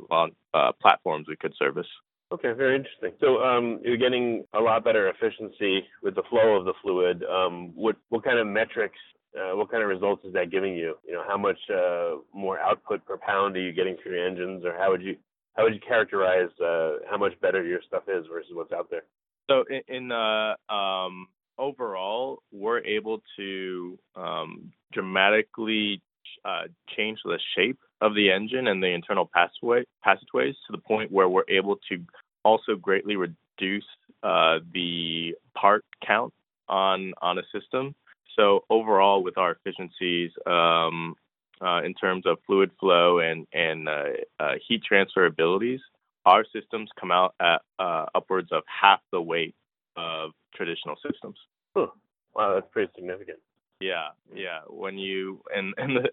uh, 0.53 0.72
platforms 0.82 1.27
we 1.27 1.36
could 1.36 1.53
service. 1.58 1.88
Okay, 2.32 2.51
very 2.53 2.75
interesting. 2.75 3.12
So 3.20 3.43
um, 3.43 3.79
you're 3.84 3.98
getting 3.98 4.43
a 4.53 4.60
lot 4.60 4.84
better 4.84 5.10
efficiency 5.10 5.84
with 6.01 6.15
the 6.15 6.24
flow 6.29 6.55
of 6.55 6.65
the 6.65 6.74
fluid. 6.82 7.24
Um, 7.24 7.72
what 7.75 7.96
what 8.10 8.24
kind 8.24 8.39
of 8.39 8.48
metrics? 8.48 8.98
Uh, 9.38 9.55
what 9.55 9.70
kind 9.72 9.82
of 9.84 9.89
results 9.89 10.24
is 10.25 10.34
that 10.34 10.51
giving 10.51 10.75
you? 10.75 10.96
You 11.05 11.13
know, 11.13 11.24
how 11.27 11.38
much 11.38 11.58
uh, 11.70 12.17
more 12.34 12.60
output 12.60 13.05
per 13.05 13.17
pound 13.17 13.55
are 13.55 13.62
you 13.62 13.72
getting 13.72 13.98
through 14.01 14.15
your 14.15 14.27
engines, 14.27 14.65
or 14.65 14.74
how 14.77 14.89
would 14.89 15.03
you 15.03 15.15
how 15.55 15.63
would 15.63 15.75
you 15.75 15.79
characterize 15.88 16.50
uh, 16.60 16.98
how 17.10 17.17
much 17.17 17.39
better 17.39 17.63
your 17.63 17.82
stuff 17.88 18.03
is 18.08 18.25
versus 18.32 18.51
what's 18.53 18.72
out 18.72 18.89
there? 18.89 19.03
So 19.50 19.63
in, 19.70 19.96
in 19.96 20.12
uh, 20.12 20.55
um, 20.74 21.27
overall, 21.58 22.41
we're 22.51 22.84
able 22.84 23.22
to 23.38 24.00
um, 24.15 24.72
dramatically 24.91 26.01
uh, 26.46 26.63
change 26.96 27.20
the 27.24 27.39
shape 27.56 27.80
of 28.01 28.15
the 28.15 28.32
engine 28.32 28.68
and 28.68 28.84
the 28.84 28.88
internal 28.88 29.30
passageway 29.34 29.84
passageways 30.03 30.56
to 30.68 30.72
the 30.72 30.77
point 30.77 31.12
where 31.12 31.30
we're 31.30 31.44
able 31.50 31.77
to 31.89 32.03
also 32.44 32.75
greatly 32.75 33.15
reduce 33.15 33.86
uh, 34.24 34.60
the 34.74 35.36
part 35.56 35.86
count 36.06 36.34
on 36.70 37.13
on 37.22 37.38
a 37.38 37.44
system. 37.58 37.96
So 38.36 38.65
overall, 38.70 39.24
with 39.24 39.38
our 39.38 39.51
efficiencies 39.51 40.32
um, 40.46 41.15
uh, 41.62 41.82
in 41.84 41.94
terms 41.94 42.25
of 42.25 42.38
fluid 42.46 42.72
flow 42.80 43.20
and 43.20 43.48
and 43.53 43.88
uh, 43.88 44.03
uh, 44.39 44.53
heat 44.68 44.84
transfer 44.84 45.25
abilities, 45.25 45.80
our 46.25 46.46
systems 46.53 46.89
come 47.00 47.12
out 47.12 47.36
at 47.39 47.62
uh, 47.80 48.06
upwards 48.15 48.50
of 48.51 48.63
half 48.68 49.00
the 49.12 49.22
weight 49.22 49.56
of 49.96 50.32
traditional 50.56 50.96
systems. 51.08 51.38
Huh. 51.75 51.88
Wow, 52.36 52.56
that's 52.56 52.68
pretty 52.72 52.92
significant. 52.96 53.39
Yeah, 53.84 54.10
yeah. 54.34 54.60
When 54.68 54.98
you 54.98 55.42
and 55.54 55.74
and 55.78 55.98
the, 55.98 56.10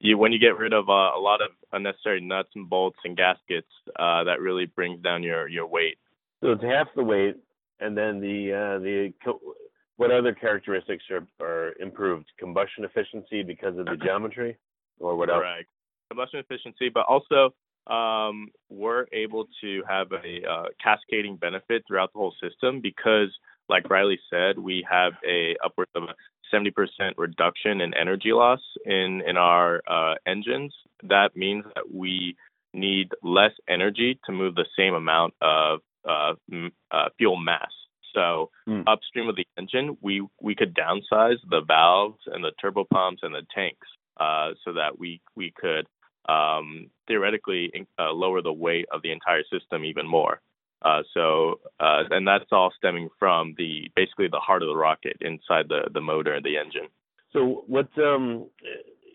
you 0.00 0.18
when 0.18 0.32
you 0.32 0.38
get 0.38 0.58
rid 0.58 0.72
of 0.72 0.88
uh, 0.88 1.16
a 1.16 1.20
lot 1.20 1.40
of 1.40 1.50
unnecessary 1.72 2.20
nuts 2.20 2.50
and 2.54 2.68
bolts 2.68 2.98
and 3.04 3.16
gaskets, 3.16 3.68
uh, 3.98 4.24
that 4.24 4.40
really 4.40 4.66
brings 4.66 5.00
down 5.02 5.22
your 5.22 5.48
your 5.48 5.66
weight. 5.66 5.98
So 6.42 6.52
it's 6.52 6.62
half 6.62 6.88
the 6.96 7.04
weight, 7.04 7.36
and 7.80 7.96
then 7.96 8.20
the 8.20 8.52
uh, 8.52 8.78
the 8.80 9.12
what 9.96 10.10
other 10.10 10.34
characteristics 10.34 11.04
are, 11.10 11.26
are 11.40 11.74
improved? 11.80 12.26
Combustion 12.38 12.84
efficiency 12.84 13.42
because 13.42 13.78
of 13.78 13.86
the 13.86 13.96
geometry, 14.02 14.58
or 14.98 15.16
what 15.16 15.30
else? 15.30 15.38
Correct. 15.40 15.68
Combustion 16.10 16.40
efficiency, 16.40 16.90
but 16.92 17.06
also 17.08 17.54
um, 17.86 18.48
we're 18.68 19.06
able 19.12 19.46
to 19.60 19.82
have 19.88 20.08
a 20.12 20.46
uh, 20.48 20.64
cascading 20.82 21.36
benefit 21.36 21.84
throughout 21.86 22.12
the 22.12 22.18
whole 22.18 22.34
system 22.42 22.80
because, 22.80 23.28
like 23.68 23.88
Riley 23.88 24.18
said, 24.28 24.58
we 24.58 24.84
have 24.90 25.12
a 25.26 25.54
upwards 25.64 25.90
of 25.94 26.04
a 26.04 26.14
70% 26.54 26.72
reduction 27.16 27.80
in 27.80 27.94
energy 27.94 28.32
loss 28.32 28.60
in 28.86 29.22
in 29.26 29.36
our 29.36 29.82
uh, 29.88 30.14
engines. 30.26 30.72
That 31.02 31.30
means 31.36 31.64
that 31.74 31.84
we 31.92 32.36
need 32.72 33.08
less 33.22 33.52
energy 33.68 34.18
to 34.26 34.32
move 34.32 34.54
the 34.54 34.66
same 34.78 34.94
amount 34.94 35.34
of 35.40 35.80
uh, 36.08 36.34
m- 36.52 36.72
uh, 36.90 37.08
fuel 37.18 37.36
mass. 37.36 37.72
So 38.14 38.50
Hmm. 38.66 38.82
upstream 38.86 39.28
of 39.28 39.36
the 39.36 39.46
engine, 39.58 39.96
we 40.00 40.14
we 40.40 40.54
could 40.54 40.74
downsize 40.74 41.38
the 41.50 41.62
valves 41.66 42.20
and 42.26 42.42
the 42.44 42.52
turbopumps 42.62 43.22
and 43.22 43.34
the 43.34 43.46
tanks 43.54 43.88
uh, 44.18 44.50
so 44.64 44.72
that 44.74 44.98
we 44.98 45.20
we 45.36 45.52
could 45.62 45.86
um, 46.28 46.90
theoretically 47.08 47.70
uh, 47.98 48.12
lower 48.12 48.40
the 48.40 48.52
weight 48.52 48.86
of 48.92 49.02
the 49.02 49.12
entire 49.12 49.42
system 49.52 49.84
even 49.84 50.06
more. 50.06 50.40
Uh, 50.84 51.02
so 51.14 51.60
uh, 51.80 52.02
and 52.10 52.28
that's 52.28 52.44
all 52.52 52.70
stemming 52.76 53.08
from 53.18 53.54
the 53.56 53.90
basically 53.96 54.28
the 54.28 54.38
heart 54.38 54.62
of 54.62 54.68
the 54.68 54.76
rocket 54.76 55.16
inside 55.22 55.66
the 55.68 55.88
the 55.92 56.00
motor 56.00 56.34
and 56.34 56.44
the 56.44 56.58
engine. 56.58 56.88
So 57.32 57.64
what 57.66 57.88
um 57.98 58.50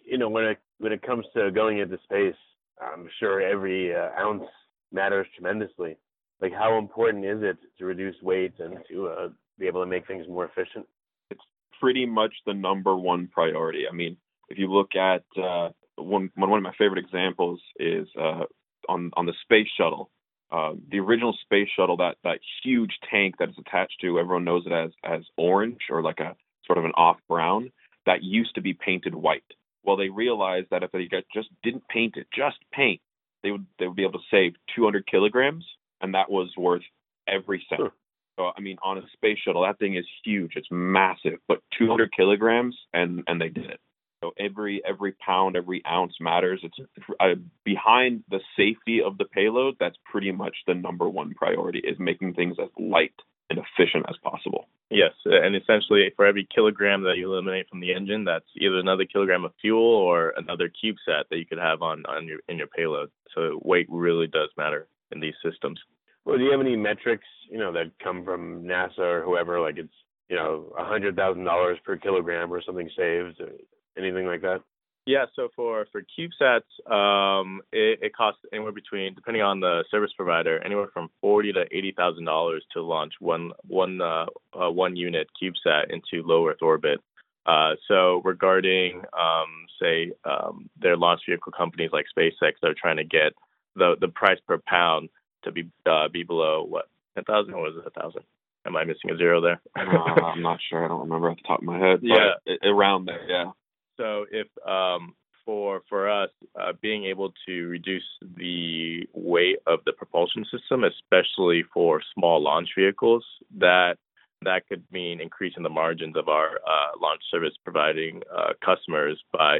you 0.06 0.18
know 0.18 0.30
when 0.30 0.46
it 0.46 0.58
when 0.80 0.92
it 0.92 1.04
comes 1.04 1.26
to 1.36 1.52
going 1.52 1.78
into 1.78 1.98
space, 2.04 2.36
I'm 2.82 3.08
sure 3.20 3.42
every 3.42 3.96
uh, 3.96 4.10
ounce 4.20 4.46
matters 4.92 5.28
tremendously. 5.38 5.98
Like 6.42 6.54
how 6.54 6.78
important 6.80 7.26
is 7.26 7.40
it 7.44 7.58
to 7.78 7.86
reduce 7.86 8.16
weight 8.24 8.54
and 8.60 8.78
to 8.90 9.08
uh, 9.08 9.30
be 9.60 9.68
able 9.68 9.84
to 9.84 9.90
make 9.90 10.08
things 10.08 10.26
more 10.28 10.46
efficient? 10.46 10.88
It's 11.30 11.42
pretty 11.80 12.06
much 12.06 12.34
the 12.48 12.54
number 12.54 12.96
one 12.96 13.28
priority. 13.28 13.84
I 13.90 13.94
mean, 13.94 14.18
if 14.50 14.58
you 14.58 14.72
look 14.72 14.96
at 14.96 15.24
uh, 15.42 15.70
one 15.98 16.32
one 16.36 16.52
of 16.52 16.64
my 16.64 16.74
favorite 16.78 17.04
examples 17.04 17.62
is 17.78 18.08
uh, 18.20 18.46
on 18.88 19.12
on 19.16 19.26
the 19.28 19.34
space 19.44 19.68
shuttle. 19.78 20.10
Uh, 20.52 20.74
the 20.92 21.00
original 21.00 21.38
space 21.44 21.70
shuttle, 21.76 21.98
that 21.98 22.18
that 22.24 22.40
huge 22.64 22.98
tank 23.10 23.36
that 23.38 23.50
is 23.50 23.56
attached 23.60 24.00
to, 24.02 24.20
everyone 24.20 24.44
knows 24.44 24.64
it 24.66 24.72
as 24.72 24.92
as 25.04 25.22
orange 25.38 25.82
or 25.90 26.02
like 26.02 26.20
a 26.20 26.36
sort 26.66 26.78
of 26.78 26.86
an 26.86 26.92
off 26.96 27.18
brown. 27.28 27.72
That 28.06 28.24
used 28.24 28.56
to 28.56 28.62
be 28.62 28.74
painted 28.74 29.14
white. 29.14 29.44
Well, 29.84 29.98
they 29.98 30.10
realized 30.10 30.68
that 30.72 30.84
if 30.84 30.92
they 30.92 31.08
just 31.34 31.50
didn't 31.64 31.88
paint 31.88 32.16
it, 32.18 32.28
just 32.36 32.58
paint, 32.74 33.02
they 33.44 33.52
would 33.52 33.66
they 33.78 33.88
would 33.88 33.96
be 33.96 34.04
able 34.04 34.20
to 34.20 34.26
save 34.32 34.54
200 34.76 35.06
kilograms, 35.06 35.66
and 36.02 36.14
that 36.16 36.32
was 36.32 36.50
worth 36.58 36.82
every 37.28 37.64
cent. 37.70 37.82
Sure. 37.82 37.92
So 38.38 38.52
I 38.58 38.62
mean, 38.62 38.78
on 38.84 38.98
a 38.98 39.04
space 39.14 39.38
shuttle, 39.46 39.64
that 39.64 39.78
thing 39.78 39.96
is 39.96 40.06
huge. 40.24 40.54
It's 40.56 40.68
massive, 40.72 41.40
but 41.48 41.62
200 41.78 42.12
kilograms, 42.16 42.76
and 42.94 43.24
and 43.28 43.40
they 43.40 43.50
did 43.50 43.66
it. 43.66 43.80
So 44.22 44.32
every 44.38 44.82
every 44.86 45.14
pound, 45.14 45.56
every 45.56 45.82
ounce 45.86 46.14
matters. 46.20 46.62
It's 46.64 46.78
uh, 47.20 47.36
behind 47.64 48.24
the 48.30 48.40
safety 48.58 49.02
of 49.02 49.18
the 49.18 49.26
payload. 49.26 49.78
That's 49.80 49.98
pretty 50.04 50.32
much 50.32 50.56
the 50.68 50.74
number 50.74 51.08
one 51.08 51.34
priority 51.34 51.80
is 51.80 51.98
making 52.00 52.34
things 52.34 52.58
as 52.62 52.70
light 52.78 53.14
and 53.50 53.60
efficient 53.60 54.06
as 54.10 54.16
possible. 54.24 54.68
Yes, 54.92 55.14
and 55.26 55.56
essentially 55.56 56.12
for 56.16 56.26
every 56.26 56.48
kilogram 56.54 57.04
that 57.04 57.18
you 57.18 57.32
eliminate 57.32 57.70
from 57.70 57.80
the 57.80 57.94
engine, 57.94 58.26
that's 58.26 58.46
either 58.58 58.80
another 58.80 59.06
kilogram 59.06 59.46
of 59.46 59.54
fuel 59.62 59.84
or 59.84 60.34
another 60.36 60.68
CubeSat 60.70 61.24
that 61.30 61.38
you 61.38 61.46
could 61.46 61.60
have 61.60 61.82
on 61.82 62.06
on 62.08 62.28
your 62.28 62.40
in 62.50 62.58
your 62.58 62.68
payload. 62.68 63.12
So 63.36 63.60
weight 63.64 63.88
really 63.90 64.28
does 64.28 64.50
matter 64.58 64.88
in 65.12 65.20
these 65.20 65.36
systems. 65.44 65.80
Well, 66.26 66.38
do 66.38 66.44
you 66.44 66.52
have 66.52 66.62
any 66.62 66.76
metrics, 66.76 67.26
you 67.50 67.58
know, 67.58 67.72
that 67.72 67.92
come 68.04 68.26
from 68.26 68.64
NASA 68.64 69.00
or 69.00 69.24
whoever, 69.24 69.60
like 69.62 69.78
it's, 69.78 69.94
you 70.28 70.36
know, 70.36 70.74
a 70.78 70.84
hundred 70.84 71.16
thousand 71.16 71.44
dollars 71.44 71.78
per 71.84 71.96
kilogram 71.96 72.52
or 72.52 72.62
something 72.62 72.90
saved, 72.96 73.40
or 73.42 73.52
anything 74.00 74.26
like 74.26 74.42
that? 74.42 74.62
Yeah, 75.06 75.26
so 75.36 75.50
for 75.56 75.88
for 75.92 76.04
CubeSats, 76.04 76.92
um, 76.92 77.62
it, 77.72 78.00
it 78.02 78.16
costs 78.16 78.42
anywhere 78.54 78.72
between, 78.72 79.16
depending 79.16 79.42
on 79.42 79.60
the 79.60 79.84
service 79.90 80.12
provider, 80.16 80.64
anywhere 80.64 80.90
from 80.94 81.10
forty 81.20 81.52
to 81.54 81.66
eighty 81.72 81.94
thousand 81.98 82.26
dollars 82.26 82.64
to 82.74 82.82
launch 82.82 83.14
one 83.20 83.52
one 83.68 84.02
uh, 84.02 84.28
uh, 84.54 84.70
one 84.70 84.96
unit 84.96 85.28
CubeSat 85.42 85.90
into 85.90 86.28
low 86.28 86.48
Earth 86.48 86.62
orbit. 86.62 87.00
Uh, 87.46 87.74
so 87.88 88.22
regarding, 88.24 89.02
um, 89.20 89.66
say, 89.82 90.12
um, 90.26 90.70
their 90.80 90.96
launch 90.96 91.22
vehicle 91.28 91.54
companies 91.54 91.90
like 91.92 92.06
SpaceX, 92.16 92.54
they're 92.62 92.76
trying 92.80 92.98
to 92.98 93.04
get 93.04 93.34
the 93.76 93.96
the 94.00 94.10
price 94.10 94.38
per 94.48 94.60
pound 94.68 95.10
to 95.44 95.52
be 95.52 95.68
uh, 95.88 96.08
be 96.10 96.22
below 96.22 96.64
what 96.64 96.86
ten 97.16 97.24
thousand 97.24 97.56
or 97.56 97.64
was 97.64 97.74
it 97.78 97.88
a 97.88 98.00
thousand? 98.00 98.22
Am 98.66 98.76
I 98.76 98.84
missing 98.84 99.10
a 99.10 99.18
zero 99.18 99.42
there? 99.42 99.62
uh, 99.76 99.82
I'm 99.82 100.44
not 100.44 100.60
sure. 100.70 100.86
I 100.86 100.88
don't 100.88 101.02
remember 101.02 101.32
off 101.32 101.38
the 101.38 101.48
top 101.48 101.60
of 101.62 101.66
my 101.66 101.80
head. 101.80 102.00
Yeah, 102.04 102.34
around 102.64 103.06
there. 103.06 103.26
Yeah. 103.28 103.52
So 104.00 104.26
if 104.32 104.48
um, 104.66 105.14
for 105.46 105.82
for 105.90 106.10
us 106.10 106.30
uh, 106.60 106.72
being 106.82 107.06
able 107.06 107.34
to 107.48 107.68
reduce 107.68 108.04
the 108.38 109.02
weight 109.14 109.58
of 109.68 109.80
the 109.86 109.92
propulsion 109.92 110.46
system, 110.52 110.84
especially 110.86 111.64
for 111.74 112.02
small 112.16 112.42
launch 112.42 112.70
vehicles, 112.78 113.26
that 113.58 113.96
that 114.44 114.68
could 114.70 114.84
mean 114.92 115.20
increasing 115.20 115.64
the 115.64 115.70
margins 115.70 116.16
of 116.16 116.30
our 116.30 116.60
uh, 116.66 116.98
launch 117.02 117.22
service 117.30 117.54
providing 117.64 118.22
uh, 118.36 118.54
customers 118.64 119.22
by 119.34 119.60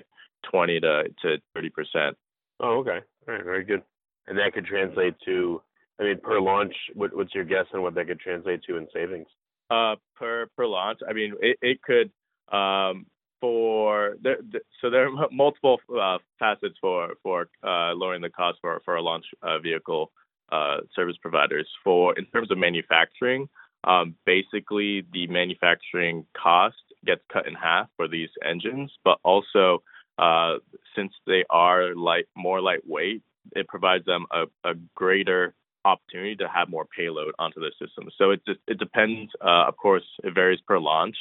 20 0.50 0.80
to 0.80 1.04
to 1.22 1.38
30 1.54 1.70
percent. 1.70 2.18
Oh, 2.62 2.80
okay. 2.80 3.00
All 3.28 3.34
right, 3.34 3.44
very 3.44 3.66
good. 3.66 3.84
And 4.28 4.38
that 4.38 4.54
could 4.54 4.66
translate 4.66 5.16
to, 5.26 5.62
I 6.00 6.04
mean, 6.04 6.20
per 6.22 6.40
launch. 6.40 6.74
What, 6.94 7.16
what's 7.16 7.34
your 7.34 7.46
guess 7.46 7.66
on 7.74 7.82
what 7.82 7.96
that 7.96 8.08
could 8.08 8.20
translate 8.20 8.62
to 8.68 8.78
in 8.78 8.88
savings? 8.94 9.28
Uh, 9.70 9.96
per 10.16 10.48
per 10.56 10.66
launch, 10.66 11.00
I 11.08 11.14
mean, 11.14 11.34
it, 11.42 11.58
it 11.62 11.82
could 11.82 12.12
um, 12.56 13.06
for 13.42 14.16
there, 14.22 14.38
so 14.82 14.90
there 14.90 15.08
are 15.08 15.28
multiple 15.32 15.80
uh, 16.00 16.18
facets 16.38 16.76
for 16.80 17.14
for 17.24 17.50
uh, 17.64 17.94
lowering 17.94 18.22
the 18.22 18.30
cost 18.30 18.60
for 18.62 18.82
for 18.86 18.96
a 18.96 19.02
launch 19.02 19.26
uh, 19.42 19.60
vehicle 19.60 20.12
uh, 20.52 20.78
service 20.96 21.18
providers. 21.22 21.68
For 21.84 22.18
in 22.18 22.26
terms 22.26 22.52
of 22.52 22.58
manufacturing, 22.58 23.50
um, 23.84 24.16
basically 24.26 25.06
the 25.14 25.28
manufacturing 25.28 26.26
cost 26.36 26.78
gets 27.06 27.22
cut 27.32 27.48
in 27.48 27.54
half 27.54 27.88
for 27.96 28.08
these 28.08 28.30
engines, 28.46 28.92
but 29.04 29.20
also 29.24 29.84
uh, 30.18 30.56
since 30.96 31.14
they 31.26 31.46
are 31.50 31.96
light 31.96 32.26
more 32.36 32.62
lightweight, 32.62 33.24
it 33.56 33.68
provides 33.68 34.06
them 34.06 34.26
a, 34.32 34.44
a 34.70 34.74
greater 34.96 35.54
opportunity 35.86 36.36
to 36.36 36.48
have 36.48 36.70
more 36.70 36.86
payload 36.86 37.34
onto 37.40 37.60
the 37.60 37.72
system. 37.82 38.10
So 38.18 38.32
it 38.32 38.42
just 38.46 38.60
it 38.68 38.80
depends. 38.80 39.32
Uh, 39.42 39.66
of 39.68 39.78
course, 39.78 40.04
it 40.24 40.34
varies 40.34 40.60
per 40.68 40.78
launch 40.80 41.16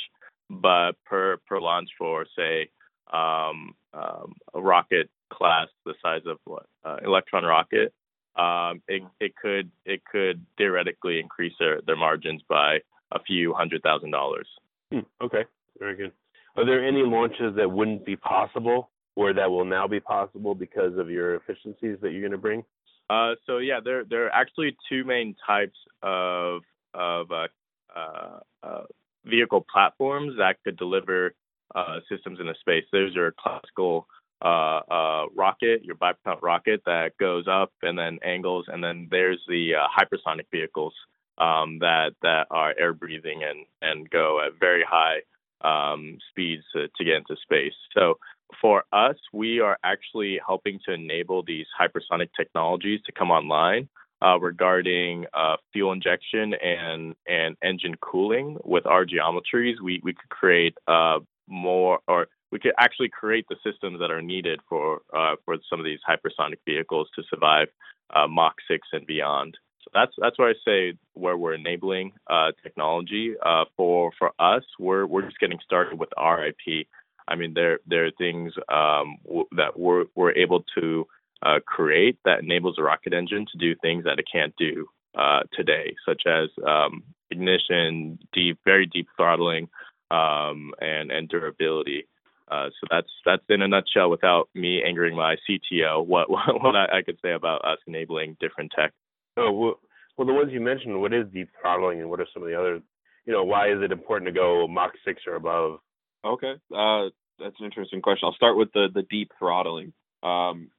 but 0.50 0.92
per 1.04 1.38
per 1.46 1.60
launch 1.60 1.88
for 1.98 2.26
say 2.36 2.70
um, 3.12 3.74
um, 3.92 4.34
a 4.54 4.60
rocket 4.60 5.10
class 5.32 5.68
the 5.84 5.94
size 6.02 6.22
of 6.26 6.38
what 6.44 6.66
uh, 6.84 6.96
Electron 7.04 7.44
rocket, 7.44 7.92
um, 8.36 8.82
it 8.88 9.02
it 9.20 9.34
could 9.36 9.70
it 9.84 10.02
could 10.10 10.44
theoretically 10.56 11.20
increase 11.20 11.54
their 11.58 11.80
their 11.86 11.96
margins 11.96 12.42
by 12.48 12.78
a 13.12 13.20
few 13.26 13.52
hundred 13.54 13.82
thousand 13.82 14.10
dollars. 14.10 14.46
Hmm, 14.92 15.00
okay, 15.22 15.44
very 15.78 15.96
good. 15.96 16.12
Are 16.56 16.64
there 16.64 16.86
any 16.86 17.02
launches 17.02 17.54
that 17.56 17.70
wouldn't 17.70 18.04
be 18.04 18.16
possible, 18.16 18.90
or 19.16 19.32
that 19.32 19.50
will 19.50 19.64
now 19.64 19.86
be 19.86 20.00
possible 20.00 20.54
because 20.54 20.96
of 20.98 21.10
your 21.10 21.36
efficiencies 21.36 21.98
that 22.02 22.10
you're 22.10 22.20
going 22.20 22.32
to 22.32 22.38
bring? 22.38 22.64
Uh, 23.10 23.34
so 23.46 23.58
yeah, 23.58 23.80
there 23.82 24.04
there 24.04 24.26
are 24.26 24.32
actually 24.32 24.76
two 24.88 25.04
main 25.04 25.34
types 25.46 25.78
of 26.02 26.62
of 26.94 27.30
uh, 27.30 27.46
uh, 27.94 28.40
uh 28.62 28.82
vehicle 29.28 29.64
platforms 29.72 30.34
that 30.38 30.56
could 30.64 30.76
deliver 30.76 31.34
uh, 31.74 32.00
systems 32.08 32.40
into 32.40 32.54
space. 32.60 32.84
There's 32.92 33.14
your 33.14 33.32
classical 33.38 34.06
uh, 34.42 34.80
uh, 34.90 35.26
rocket, 35.36 35.84
your 35.84 35.96
bipropellant 35.96 36.42
rocket 36.42 36.82
that 36.86 37.16
goes 37.18 37.46
up 37.48 37.72
and 37.82 37.98
then 37.98 38.18
angles, 38.24 38.66
and 38.68 38.82
then 38.82 39.08
there's 39.10 39.40
the 39.48 39.72
uh, 39.74 39.86
hypersonic 39.96 40.46
vehicles 40.50 40.94
um, 41.38 41.78
that 41.80 42.10
that 42.22 42.46
are 42.50 42.74
air 42.78 42.92
breathing 42.92 43.42
and 43.42 43.66
and 43.82 44.10
go 44.10 44.40
at 44.44 44.58
very 44.58 44.84
high 44.88 45.18
um, 45.62 46.18
speeds 46.30 46.62
to, 46.72 46.88
to 46.96 47.04
get 47.04 47.16
into 47.16 47.36
space. 47.42 47.74
So 47.96 48.18
for 48.60 48.84
us, 48.92 49.16
we 49.32 49.60
are 49.60 49.78
actually 49.84 50.40
helping 50.44 50.80
to 50.86 50.94
enable 50.94 51.42
these 51.42 51.66
hypersonic 51.78 52.30
technologies 52.36 53.00
to 53.06 53.12
come 53.12 53.30
online 53.30 53.88
uh, 54.22 54.38
regarding 54.40 55.26
uh, 55.34 55.56
fuel 55.72 55.92
injection 55.92 56.54
and 56.54 57.14
and 57.26 57.56
engine 57.62 57.94
cooling 58.00 58.56
with 58.64 58.86
our 58.86 59.04
geometries, 59.04 59.74
we 59.82 60.00
we 60.02 60.12
could 60.12 60.28
create 60.30 60.76
uh, 60.88 61.18
more 61.46 62.00
or 62.08 62.26
we 62.50 62.58
could 62.58 62.72
actually 62.78 63.08
create 63.08 63.46
the 63.48 63.56
systems 63.64 64.00
that 64.00 64.10
are 64.10 64.22
needed 64.22 64.60
for 64.68 65.02
uh, 65.16 65.36
for 65.44 65.56
some 65.70 65.78
of 65.78 65.84
these 65.84 66.00
hypersonic 66.08 66.58
vehicles 66.66 67.08
to 67.14 67.22
survive 67.30 67.68
uh, 68.14 68.26
Mach 68.26 68.54
6 68.68 68.86
and 68.92 69.06
beyond. 69.06 69.56
So 69.84 69.90
that's 69.94 70.12
that's 70.18 70.38
where 70.38 70.50
I 70.50 70.54
say 70.64 70.94
where 71.14 71.36
we're 71.36 71.54
enabling 71.54 72.12
uh, 72.28 72.52
technology 72.62 73.34
for 73.76 74.12
for 74.18 74.32
us. 74.38 74.64
We're 74.78 75.06
we're 75.06 75.22
just 75.22 75.38
getting 75.38 75.58
started 75.64 75.98
with 75.98 76.10
our 76.16 76.46
IP. 76.46 76.86
I 77.28 77.36
mean, 77.36 77.54
there 77.54 77.78
there 77.86 78.06
are 78.06 78.10
things 78.18 78.52
um, 78.68 79.18
w- 79.24 79.46
that 79.56 79.78
we're 79.78 80.06
we're 80.16 80.32
able 80.32 80.64
to 80.78 81.06
uh, 81.42 81.58
create 81.66 82.18
that 82.24 82.40
enables 82.40 82.78
a 82.78 82.82
rocket 82.82 83.12
engine 83.12 83.46
to 83.52 83.58
do 83.58 83.74
things 83.80 84.04
that 84.04 84.18
it 84.18 84.26
can't 84.30 84.54
do 84.56 84.88
uh, 85.16 85.40
today, 85.52 85.94
such 86.06 86.22
as 86.26 86.48
um, 86.66 87.02
ignition, 87.30 88.18
deep, 88.32 88.58
very 88.64 88.86
deep 88.86 89.08
throttling, 89.16 89.68
um, 90.10 90.72
and 90.80 91.10
and 91.10 91.28
durability. 91.28 92.06
Uh, 92.50 92.68
so 92.80 92.86
that's 92.90 93.08
that's 93.24 93.42
in 93.48 93.62
a 93.62 93.68
nutshell, 93.68 94.10
without 94.10 94.48
me 94.54 94.82
angering 94.82 95.14
my 95.14 95.36
CTO, 95.48 96.04
what 96.04 96.30
what 96.30 96.76
I, 96.76 96.98
I 96.98 97.02
could 97.02 97.18
say 97.22 97.32
about 97.32 97.64
us 97.64 97.78
enabling 97.86 98.36
different 98.40 98.72
tech. 98.76 98.92
Oh 99.36 99.52
well, 99.52 99.80
well, 100.16 100.26
the 100.26 100.34
ones 100.34 100.50
you 100.52 100.60
mentioned, 100.60 101.00
what 101.00 101.12
is 101.12 101.26
deep 101.32 101.50
throttling, 101.60 102.00
and 102.00 102.10
what 102.10 102.20
are 102.20 102.26
some 102.32 102.42
of 102.42 102.48
the 102.48 102.58
other? 102.58 102.80
You 103.26 103.32
know, 103.32 103.44
why 103.44 103.70
is 103.70 103.82
it 103.82 103.92
important 103.92 104.26
to 104.28 104.32
go 104.32 104.66
Mach 104.66 104.92
six 105.04 105.22
or 105.26 105.34
above? 105.34 105.80
Okay, 106.24 106.54
uh, 106.74 107.10
that's 107.38 107.54
an 107.60 107.66
interesting 107.66 108.02
question. 108.02 108.26
I'll 108.26 108.34
start 108.34 108.56
with 108.56 108.72
the 108.72 108.88
the 108.92 109.02
deep 109.02 109.30
throttling. 109.38 109.92
Um, 110.22 110.70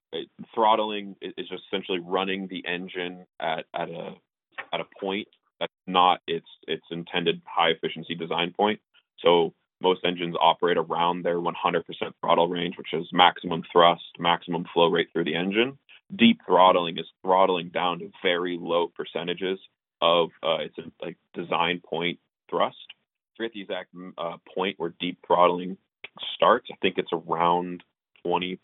throttling 0.54 1.16
is 1.22 1.48
just 1.50 1.64
essentially 1.72 2.00
running 2.00 2.48
the 2.48 2.64
engine 2.66 3.26
at, 3.40 3.66
at 3.74 3.90
a 3.90 4.16
at 4.74 4.82
a 4.82 4.86
point 5.00 5.28
that's 5.60 5.74
not 5.88 6.22
its 6.28 6.48
its 6.68 6.84
intended 6.92 7.42
high 7.46 7.70
efficiency 7.70 8.16
design 8.16 8.54
point. 8.56 8.80
So 9.20 9.54
most 9.82 10.02
engines 10.04 10.36
operate 10.40 10.78
around 10.78 11.24
their 11.24 11.40
100% 11.40 11.54
throttle 12.20 12.48
range, 12.48 12.78
which 12.78 12.94
is 12.94 13.08
maximum 13.14 13.64
thrust, 13.72 14.04
maximum 14.18 14.66
flow 14.74 14.90
rate 14.90 15.08
through 15.14 15.26
the 15.26 15.36
engine. 15.36 15.78
Deep 16.16 16.42
throttling 16.46 16.98
is 16.98 17.06
throttling 17.24 17.70
down 17.70 18.00
to 18.00 18.12
very 18.22 18.58
low 18.60 18.88
percentages 18.88 19.60
of 20.02 20.30
uh, 20.44 20.58
its 20.60 20.76
like 21.02 21.18
design 21.34 21.82
point 21.86 22.20
thrust. 22.50 22.78
To 23.38 23.44
get 23.44 23.54
the 23.54 23.62
exact 23.62 23.90
uh, 24.18 24.38
point 24.54 24.80
where 24.80 24.94
deep 25.00 25.20
throttling 25.26 25.78
starts, 26.36 26.68
I 26.72 26.76
think 26.82 26.98
it's 26.98 27.12
around 27.14 27.84
20% 28.26 28.58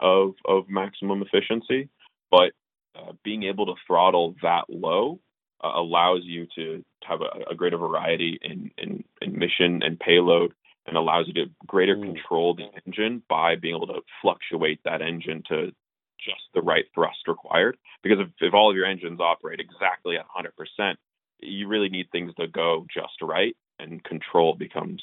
of, 0.00 0.34
of 0.44 0.68
maximum 0.68 1.22
efficiency. 1.22 1.88
But 2.30 2.52
uh, 2.94 3.12
being 3.24 3.44
able 3.44 3.66
to 3.66 3.74
throttle 3.86 4.34
that 4.42 4.64
low 4.68 5.20
uh, 5.62 5.72
allows 5.74 6.20
you 6.24 6.46
to 6.56 6.84
have 7.04 7.20
a, 7.20 7.52
a, 7.52 7.54
greater 7.54 7.78
variety 7.78 8.38
in, 8.42 8.70
in, 8.76 9.04
in 9.20 9.38
mission 9.38 9.82
and 9.82 9.98
payload 9.98 10.52
and 10.86 10.96
allows 10.96 11.26
you 11.26 11.34
to 11.34 11.50
greater 11.66 11.96
mm. 11.96 12.02
control 12.02 12.54
the 12.54 12.68
engine 12.86 13.22
by 13.28 13.56
being 13.56 13.76
able 13.76 13.86
to 13.86 14.00
fluctuate 14.20 14.80
that 14.84 15.00
engine 15.00 15.42
to 15.48 15.72
just 16.18 16.42
the 16.54 16.62
right 16.62 16.84
thrust 16.94 17.28
required. 17.28 17.76
Because 18.02 18.18
if, 18.20 18.28
if 18.40 18.54
all 18.54 18.70
of 18.70 18.76
your 18.76 18.86
engines 18.86 19.20
operate 19.20 19.60
exactly 19.60 20.16
at 20.16 20.26
100%, 20.28 20.94
you 21.40 21.68
really 21.68 21.88
need 21.88 22.10
things 22.10 22.32
to 22.38 22.46
go 22.46 22.86
just 22.92 23.20
right, 23.22 23.56
and 23.78 24.02
control 24.04 24.54
becomes 24.54 25.02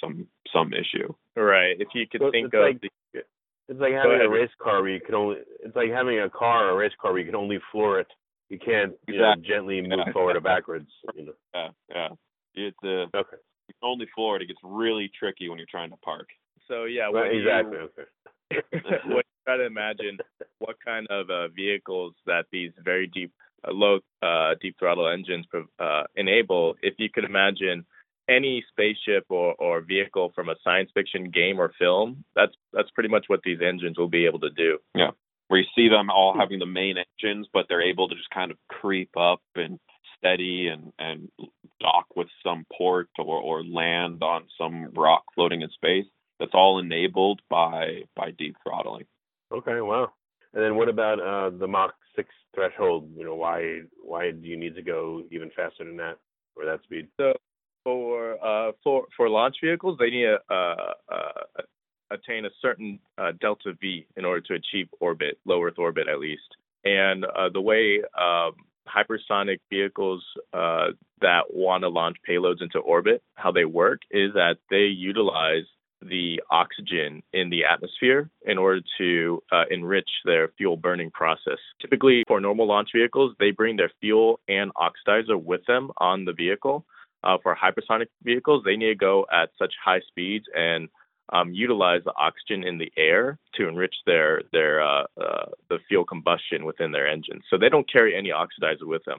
some 0.00 0.26
some 0.52 0.72
issue. 0.72 1.12
Right. 1.36 1.76
If 1.78 1.88
you 1.94 2.06
could 2.10 2.20
so 2.20 2.30
think 2.30 2.46
it's 2.46 2.54
of 2.54 2.60
like, 2.60 2.80
the, 2.80 3.20
it's 3.68 3.80
like 3.80 3.92
having 3.92 4.20
a 4.20 4.28
race 4.28 4.50
car 4.62 4.82
where 4.82 4.90
you 4.90 5.00
can 5.00 5.14
only 5.14 5.36
it's 5.60 5.76
like 5.76 5.90
having 5.90 6.20
a 6.20 6.30
car 6.30 6.66
or 6.66 6.70
a 6.70 6.76
race 6.76 6.92
car 7.00 7.12
where 7.12 7.20
you 7.20 7.26
can 7.26 7.34
only 7.34 7.58
floor 7.72 8.00
it. 8.00 8.08
You 8.50 8.58
can't 8.58 8.92
you 9.08 9.14
exactly. 9.14 9.42
know, 9.42 9.48
gently 9.48 9.80
move 9.80 10.00
yeah. 10.06 10.12
forward 10.12 10.36
or 10.36 10.40
backwards. 10.40 10.88
You 11.14 11.26
know. 11.26 11.32
Yeah, 11.54 11.68
yeah. 11.88 12.08
It's 12.54 12.76
uh, 12.84 13.16
okay. 13.16 13.38
You 13.68 13.74
can 13.80 13.90
only 13.90 14.06
floor 14.14 14.36
it. 14.36 14.42
It 14.42 14.46
gets 14.46 14.60
really 14.62 15.10
tricky 15.18 15.48
when 15.48 15.58
you're 15.58 15.66
trying 15.70 15.90
to 15.90 15.96
park. 15.98 16.28
So 16.68 16.84
yeah, 16.84 17.08
well, 17.10 17.24
exactly. 17.24 17.78
You, 17.78 17.90
okay. 17.98 18.62
when 19.06 19.16
you 19.16 19.22
try 19.46 19.56
to 19.56 19.66
imagine 19.66 20.18
what 20.58 20.76
kind 20.84 21.06
of 21.10 21.30
uh, 21.30 21.48
vehicles 21.48 22.14
that 22.26 22.44
these 22.52 22.72
very 22.84 23.06
deep, 23.06 23.32
uh, 23.66 23.72
low, 23.72 23.98
uh, 24.22 24.54
deep 24.60 24.76
throttle 24.78 25.08
engines 25.08 25.46
uh, 25.78 26.02
enable, 26.16 26.74
if 26.82 26.94
you 26.98 27.08
could 27.10 27.24
imagine 27.24 27.84
any 28.28 28.64
spaceship 28.70 29.24
or, 29.28 29.54
or 29.54 29.80
vehicle 29.80 30.32
from 30.34 30.48
a 30.48 30.54
science 30.64 30.90
fiction 30.94 31.30
game 31.30 31.60
or 31.60 31.72
film, 31.78 32.24
that's 32.34 32.52
that's 32.72 32.90
pretty 32.90 33.08
much 33.08 33.24
what 33.28 33.40
these 33.44 33.58
engines 33.60 33.98
will 33.98 34.08
be 34.08 34.26
able 34.26 34.40
to 34.40 34.50
do. 34.50 34.78
Yeah. 34.94 35.10
Where 35.48 35.60
you 35.60 35.66
see 35.76 35.88
them 35.88 36.10
all 36.10 36.34
having 36.38 36.58
the 36.58 36.66
main 36.66 36.96
engines, 36.96 37.46
but 37.52 37.66
they're 37.68 37.82
able 37.82 38.08
to 38.08 38.14
just 38.14 38.30
kind 38.30 38.50
of 38.50 38.56
creep 38.68 39.10
up 39.16 39.42
and 39.54 39.78
steady 40.16 40.68
and, 40.68 40.92
and 40.98 41.28
dock 41.80 42.06
with 42.16 42.28
some 42.42 42.64
port 42.76 43.08
or, 43.18 43.40
or 43.40 43.62
land 43.62 44.22
on 44.22 44.44
some 44.56 44.90
rock 44.94 45.24
floating 45.34 45.60
in 45.60 45.68
space. 45.70 46.06
that's 46.40 46.54
all 46.54 46.78
enabled 46.78 47.40
by 47.50 48.02
by 48.16 48.30
deep 48.30 48.56
throttling. 48.62 49.04
Okay, 49.52 49.80
wow. 49.80 50.12
And 50.52 50.62
then 50.62 50.76
what 50.76 50.88
about 50.88 51.20
uh, 51.20 51.50
the 51.56 51.66
Mach 51.66 51.94
six 52.16 52.28
threshold? 52.54 53.10
You 53.16 53.24
know, 53.24 53.34
why 53.34 53.80
why 54.02 54.30
do 54.30 54.46
you 54.46 54.56
need 54.56 54.74
to 54.76 54.82
go 54.82 55.22
even 55.30 55.50
faster 55.54 55.84
than 55.84 55.96
that 55.98 56.18
or 56.56 56.64
that 56.64 56.82
speed? 56.84 57.08
So 57.18 57.34
for 57.84 58.44
uh, 58.44 58.72
for 58.82 59.06
for 59.16 59.28
launch 59.28 59.56
vehicles, 59.62 59.96
they 59.98 60.10
need 60.10 60.24
to 60.24 60.38
uh, 60.50 60.92
uh, 61.12 61.62
attain 62.10 62.46
a 62.46 62.50
certain 62.60 62.98
uh, 63.18 63.32
delta 63.40 63.74
V 63.80 64.06
in 64.16 64.24
order 64.24 64.40
to 64.40 64.54
achieve 64.54 64.88
orbit, 65.00 65.38
low 65.44 65.62
Earth 65.62 65.78
orbit 65.78 66.08
at 66.08 66.18
least. 66.18 66.56
And 66.84 67.24
uh, 67.24 67.48
the 67.52 67.60
way 67.60 68.02
um, 68.18 68.52
hypersonic 68.88 69.58
vehicles 69.70 70.22
that 70.52 71.44
want 71.50 71.82
to 71.82 71.88
launch 71.88 72.16
payloads 72.28 72.60
into 72.60 72.78
orbit, 72.78 73.22
how 73.36 73.50
they 73.50 73.64
work 73.64 74.00
is 74.10 74.34
that 74.34 74.56
they 74.68 74.84
utilize 74.84 75.64
the 76.02 76.40
oxygen 76.50 77.22
in 77.32 77.50
the 77.50 77.64
atmosphere 77.64 78.30
in 78.46 78.58
order 78.58 78.80
to 78.98 79.42
uh, 79.52 79.64
enrich 79.70 80.08
their 80.24 80.48
fuel 80.58 80.76
burning 80.76 81.10
process. 81.10 81.58
Typically, 81.80 82.24
for 82.28 82.40
normal 82.40 82.66
launch 82.66 82.90
vehicles, 82.94 83.34
they 83.38 83.50
bring 83.50 83.76
their 83.76 83.90
fuel 84.00 84.40
and 84.48 84.70
oxidizer 84.74 85.42
with 85.42 85.64
them 85.66 85.90
on 85.98 86.24
the 86.24 86.32
vehicle. 86.32 86.84
Uh, 87.24 87.38
for 87.42 87.56
hypersonic 87.56 88.08
vehicles, 88.22 88.62
they 88.64 88.76
need 88.76 88.88
to 88.88 88.94
go 88.94 89.26
at 89.32 89.48
such 89.58 89.72
high 89.82 90.00
speeds 90.08 90.44
and 90.54 90.88
um, 91.32 91.52
utilize 91.52 92.02
the 92.04 92.12
oxygen 92.16 92.64
in 92.64 92.76
the 92.76 92.92
air 92.96 93.38
to 93.54 93.66
enrich 93.66 93.94
their 94.04 94.42
their 94.52 94.82
uh, 94.82 95.04
uh, 95.20 95.46
the 95.70 95.78
fuel 95.88 96.04
combustion 96.04 96.64
within 96.64 96.92
their 96.92 97.08
engines. 97.08 97.42
So 97.48 97.56
they 97.56 97.70
don't 97.70 97.90
carry 97.90 98.14
any 98.14 98.30
oxidizer 98.30 98.86
with 98.86 99.02
them. 99.04 99.18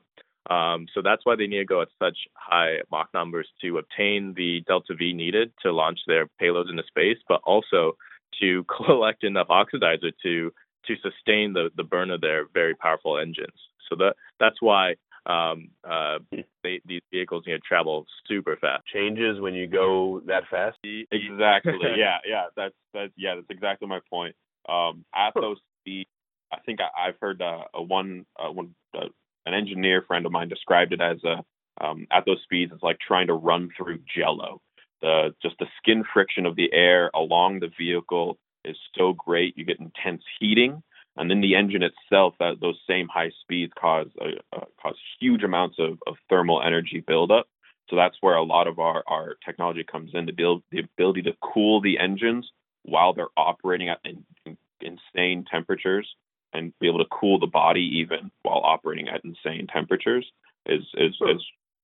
Um, 0.50 0.86
so 0.94 1.02
that's 1.02 1.26
why 1.26 1.36
they 1.36 1.48
need 1.48 1.58
to 1.58 1.66
go 1.66 1.82
at 1.82 1.88
such 1.98 2.18
high 2.36 2.78
Mach 2.92 3.10
numbers 3.14 3.48
to 3.62 3.80
obtain 3.80 4.36
the 4.38 4.62
delta 4.68 4.94
V 4.94 5.14
needed 5.14 5.52
to 5.64 5.72
launch 5.72 6.00
their 6.06 6.28
payloads 6.40 6.70
into 6.70 6.84
space, 6.88 7.18
but 7.28 7.42
also 7.44 7.98
to 8.40 8.64
collect 8.86 9.24
enough 9.24 9.48
oxidizer 9.48 10.12
to 10.24 10.54
to 10.86 10.96
sustain 11.02 11.54
the, 11.54 11.72
the 11.76 11.84
burn 11.84 12.12
of 12.12 12.22
their 12.22 12.46
very 12.54 12.76
powerful 12.76 13.18
engines. 13.18 13.58
So 13.90 13.96
that 13.98 14.16
that's 14.40 14.62
why 14.62 14.96
um, 15.26 15.70
uh, 15.84 16.20
they, 16.64 16.82
these 16.86 17.02
vehicles 17.12 17.44
you 17.46 17.54
know 17.54 17.60
travel 17.68 18.06
super 18.28 18.58
fast. 18.58 18.86
Changes 18.88 19.40
when 19.40 19.54
you 19.54 19.68
go 19.68 20.22
that 20.28 20.44
fast. 20.50 20.78
Exactly. 20.84 21.74
yeah, 21.98 22.18
yeah. 22.26 22.46
That's 22.56 22.76
that's 22.94 23.14
yeah. 23.18 23.36
That's 23.36 23.50
exactly 23.50 23.88
my 23.88 24.00
point. 24.10 24.36
Um, 24.68 25.06
at 25.16 25.34
those 25.36 25.58
speeds, 25.82 26.10
I 26.52 26.60
think 26.66 26.80
I, 26.82 27.08
have 27.08 27.16
heard 27.22 27.42
uh, 27.42 27.66
a 27.74 27.82
one 27.82 28.26
uh, 28.40 28.52
one 28.52 28.76
uh, 28.96 29.08
an 29.46 29.54
engineer 29.54 30.04
friend 30.08 30.26
of 30.26 30.32
mine 30.32 30.50
described 30.50 30.94
it 30.94 31.02
as 31.02 31.18
a 31.24 31.44
um, 31.84 32.08
at 32.12 32.26
those 32.26 32.42
speeds 32.44 32.72
it's 32.74 32.84
like 32.84 32.98
trying 33.00 33.28
to 33.28 33.34
run 33.34 33.70
through 33.76 34.00
jello 34.16 34.62
the 35.02 35.34
just 35.42 35.56
the 35.60 35.68
skin 35.78 36.04
friction 36.14 36.46
of 36.46 36.56
the 36.56 36.72
air 36.74 37.12
along 37.14 37.60
the 37.60 37.70
vehicle 37.78 38.38
is 38.64 38.78
so 38.98 39.14
great 39.14 39.58
you 39.58 39.66
get 39.66 39.80
intense 39.80 40.24
heating 40.40 40.82
and 41.18 41.30
then 41.30 41.42
the 41.42 41.56
engine 41.56 41.84
itself 41.84 42.36
those 42.40 42.80
same 42.88 43.08
high 43.08 43.32
speeds 43.42 43.74
cause 43.80 44.08
uh, 44.22 44.56
uh, 44.56 44.66
cause 44.82 44.96
huge 45.20 45.44
amounts 45.44 45.78
of, 45.80 45.98
of 46.08 46.16
thermal 46.30 46.62
energy 46.62 47.04
buildup 47.06 47.48
so 47.90 47.96
that's 47.96 48.18
where 48.22 48.36
a 48.36 48.44
lot 48.44 48.68
of 48.68 48.80
our, 48.80 49.04
our 49.08 49.36
technology 49.46 49.84
comes 49.84 50.12
in 50.14 50.26
to 50.26 50.34
build 50.34 50.64
the 50.72 50.80
ability 50.80 51.22
to 51.24 51.34
cool 51.42 51.82
the 51.82 52.00
engines 52.00 52.50
while 52.84 53.14
they're 53.14 53.28
operating 53.38 53.90
at 53.90 54.00
in, 54.04 54.26
in, 54.46 54.58
insane 54.82 55.46
temperatures 55.50 56.08
and 56.54 56.74
be 56.80 56.88
able 56.88 57.00
to 57.00 57.10
cool 57.12 57.40
the 57.40 57.48
body 57.48 57.82
even 57.82 58.32
while 58.44 58.62
operating 58.64 59.08
at 59.08 59.24
insane 59.24 59.68
temperatures 59.72 60.26
is 60.66 60.82
is, 60.96 61.16
sure. 61.18 61.36
is 61.36 61.42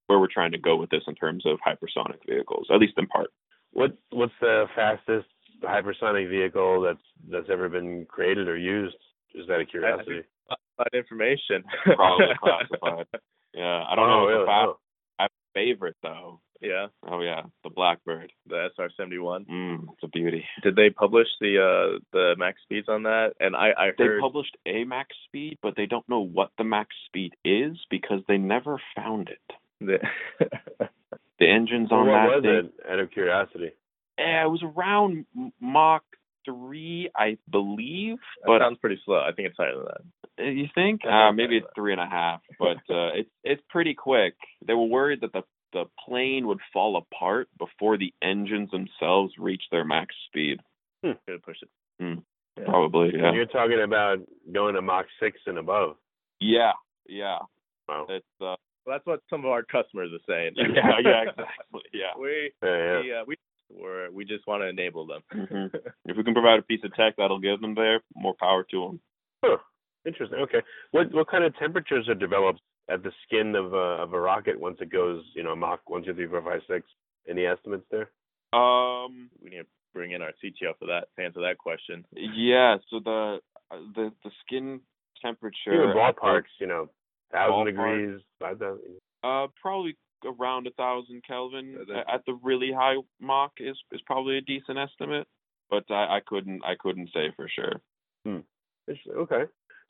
where 0.08 0.20
we're 0.20 0.28
trying 0.28 0.52
to 0.52 0.58
go 0.58 0.76
with 0.76 0.90
this 0.90 1.04
in 1.08 1.16
terms 1.16 1.46
of 1.46 1.58
hypersonic 1.66 2.18
vehicles, 2.28 2.68
at 2.70 2.80
least 2.80 2.94
in 2.98 3.08
part. 3.08 3.30
What 3.72 3.98
what's 4.10 4.34
the 4.42 4.66
fastest 4.76 5.28
hypersonic 5.64 6.30
vehicle 6.30 6.82
that's 6.82 7.04
that's 7.30 7.50
ever 7.50 7.70
been 7.70 8.06
created 8.06 8.48
or 8.48 8.58
used? 8.58 8.98
Just 9.36 9.50
out 9.50 9.62
of 9.62 9.68
curiosity. 9.68 10.22
Classified 10.48 10.94
information. 10.94 11.64
Probably 11.84 12.26
classified. 12.42 13.08
Yeah, 13.54 13.84
I 13.88 13.96
don't 13.96 14.10
oh, 14.10 14.20
know. 14.20 14.28
Really? 14.28 14.46
Fast, 14.46 14.68
oh. 14.68 14.80
I 15.20 15.24
have 15.24 15.32
a 15.32 15.54
favorite 15.54 15.96
though. 16.02 16.40
Yeah. 16.62 16.88
Oh 17.10 17.22
yeah, 17.22 17.42
the 17.64 17.70
Blackbird, 17.70 18.32
the 18.48 18.68
SR 18.78 18.90
seventy 18.96 19.18
one. 19.18 19.46
Mm, 19.46 19.84
it's 19.94 20.04
a 20.04 20.08
beauty. 20.08 20.46
Did 20.64 20.76
they 20.76 20.90
publish 20.90 21.28
the 21.40 21.58
uh 21.58 22.00
the 22.14 22.36
max 22.38 22.62
speeds 22.64 22.88
on 22.88 23.04
that? 23.04 23.34
And 23.40 23.56
I 23.56 23.72
I 23.78 23.86
heard 23.88 23.96
they 23.98 24.22
published 24.22 24.56
a 24.66 24.84
max 24.84 25.10
speed, 25.26 25.58
but 25.62 25.76
they 25.76 25.88
don't 25.88 26.08
know 26.08 26.22
what 26.22 26.52
the 26.58 26.64
max 26.64 26.90
speed 27.08 27.34
is 27.44 27.78
because 27.90 28.20
they 28.28 28.38
never 28.38 28.80
found 28.96 29.30
it. 29.30 29.56
The, 29.80 29.98
the 31.40 31.50
engines 31.50 31.90
well, 31.92 32.02
on 32.02 32.08
what 32.08 32.14
that. 32.14 32.28
What 32.28 32.36
was 32.36 32.44
thing, 32.44 32.72
it? 32.86 32.92
Out 32.92 33.00
of 33.00 33.12
curiosity. 33.12 33.72
Yeah, 34.20 34.46
it 34.46 34.50
was 34.50 34.64
around 34.64 35.26
Mach 35.60 36.04
three, 36.46 37.10
I 37.16 37.38
believe. 37.50 38.18
That 38.42 38.48
but 38.48 38.60
sounds 38.60 38.78
pretty 38.80 39.00
slow. 39.06 39.20
I 39.20 39.32
think 39.36 39.50
it's 39.50 39.58
higher 39.58 39.76
than 39.76 39.86
that. 39.86 40.44
Uh, 40.44 40.50
you 40.50 40.68
think? 40.74 41.02
Uh, 41.06 41.32
maybe 41.32 41.58
it's 41.58 41.68
three 41.76 41.92
and 41.92 42.02
a 42.02 42.08
half, 42.08 42.42
but 42.60 42.78
uh, 42.90 43.10
it's 43.16 43.30
it's 43.44 43.62
pretty 43.70 43.94
quick. 43.94 44.36
They 44.66 44.74
were 44.74 44.86
worried 44.86 45.22
that 45.22 45.34
the 45.34 45.44
the 45.74 45.86
plane 46.06 46.48
would 46.48 46.60
fall 46.74 46.98
apart 46.98 47.48
before 47.58 47.98
the 47.98 48.14
engines 48.22 48.70
themselves 48.72 49.34
reach 49.38 49.64
their 49.72 49.86
max 49.86 50.14
speed. 50.28 50.60
Hmm. 51.04 51.12
Could 51.28 51.44
push 51.44 51.58
it. 51.62 51.70
Hmm. 52.00 52.20
Yeah. 52.58 52.66
Probably, 52.66 53.12
yeah. 53.16 53.32
You're 53.32 53.46
talking 53.46 53.82
about 53.82 54.18
going 54.52 54.76
to 54.76 54.82
Mach 54.82 55.06
six 55.22 55.40
and 55.46 55.58
above. 55.58 55.96
Yeah, 56.42 56.74
yeah. 57.08 57.40
Wow. 57.88 58.08
It's 58.10 58.26
uh, 58.42 58.56
well, 58.86 58.96
that's 58.96 59.06
what 59.06 59.22
some 59.30 59.42
of 59.42 59.52
our 59.52 59.64
customers 59.64 60.10
are 60.14 60.26
saying. 60.28 60.54
yeah, 60.56 60.66
yeah, 61.04 61.22
exactly. 61.30 61.82
Yeah. 61.94 62.20
We 62.20 62.52
yeah, 62.64 62.78
yeah. 62.78 63.02
we 63.02 63.14
uh, 63.14 63.24
we 63.28 63.36
we're, 63.74 64.12
we 64.12 64.26
just 64.26 64.48
want 64.48 64.64
to 64.64 64.68
enable 64.68 65.06
them. 65.06 65.22
mm-hmm. 65.34 65.76
If 66.06 66.18
we 66.18 66.24
can 66.24 66.34
provide 66.34 66.60
a 66.60 66.64
piece 66.64 66.82
of 66.84 66.94
tech 66.96 67.16
that'll 67.18 67.40
give 67.40 67.62
them 67.62 67.76
there, 67.76 68.02
more 68.16 68.36
power 68.40 68.66
to 68.72 68.82
them. 68.88 69.00
Huh. 69.44 69.58
Interesting. 70.06 70.40
Okay. 70.40 70.62
What 70.92 71.14
what 71.14 71.30
kind 71.30 71.44
of 71.44 71.56
temperatures 71.58 72.10
are 72.10 72.16
developed 72.16 72.62
at 72.90 73.04
the 73.04 73.12
skin 73.26 73.56
of 73.56 73.74
a 73.74 74.02
of 74.04 74.14
a 74.14 74.20
rocket 74.20 74.60
once 74.60 74.78
it 74.82 74.92
goes, 74.92 75.24
you 75.36 75.44
know, 75.44 75.56
Mach 75.56 75.88
one, 75.90 76.04
two, 76.04 76.14
three, 76.14 76.28
four, 76.28 76.42
five, 76.42 76.62
six? 76.68 76.88
Any 77.30 77.46
estimates 77.46 77.86
there? 77.92 78.10
Um, 78.52 79.30
we 79.44 79.52
need 79.52 79.58
to 79.58 79.66
bring 79.94 80.12
in 80.12 80.22
our 80.22 80.32
CTO 80.44 80.74
for 80.80 80.88
that 80.88 81.06
to 81.16 81.24
answer 81.24 81.42
that 81.42 81.60
question. 81.60 82.04
Yeah. 82.16 82.78
So 82.90 83.00
the 83.00 83.40
the 83.70 84.12
the 84.24 84.32
skin 84.46 84.82
temperature. 85.22 85.74
Even 85.74 85.96
ballparks, 85.96 86.52
you 86.60 86.68
know, 86.68 86.90
thousand 87.32 87.66
degrees, 87.68 88.22
five 88.40 88.58
thousand. 88.58 88.82
Uh, 89.24 89.48
probably 89.62 89.96
around 90.26 90.68
a 90.68 90.72
thousand 90.72 91.24
Kelvin 91.26 91.86
at 92.12 92.22
the 92.26 92.38
really 92.44 92.72
high 92.72 92.96
mark 93.20 93.54
is 93.60 93.78
is 93.92 94.02
probably 94.06 94.38
a 94.38 94.42
decent 94.42 94.78
estimate, 94.78 95.28
but 95.70 95.84
I, 95.90 96.18
I 96.18 96.20
couldn't 96.26 96.64
I 96.64 96.76
couldn't 96.80 97.10
say 97.14 97.32
for 97.36 97.50
sure. 97.50 97.82
Hmm. 98.26 98.40
Okay. 98.90 99.44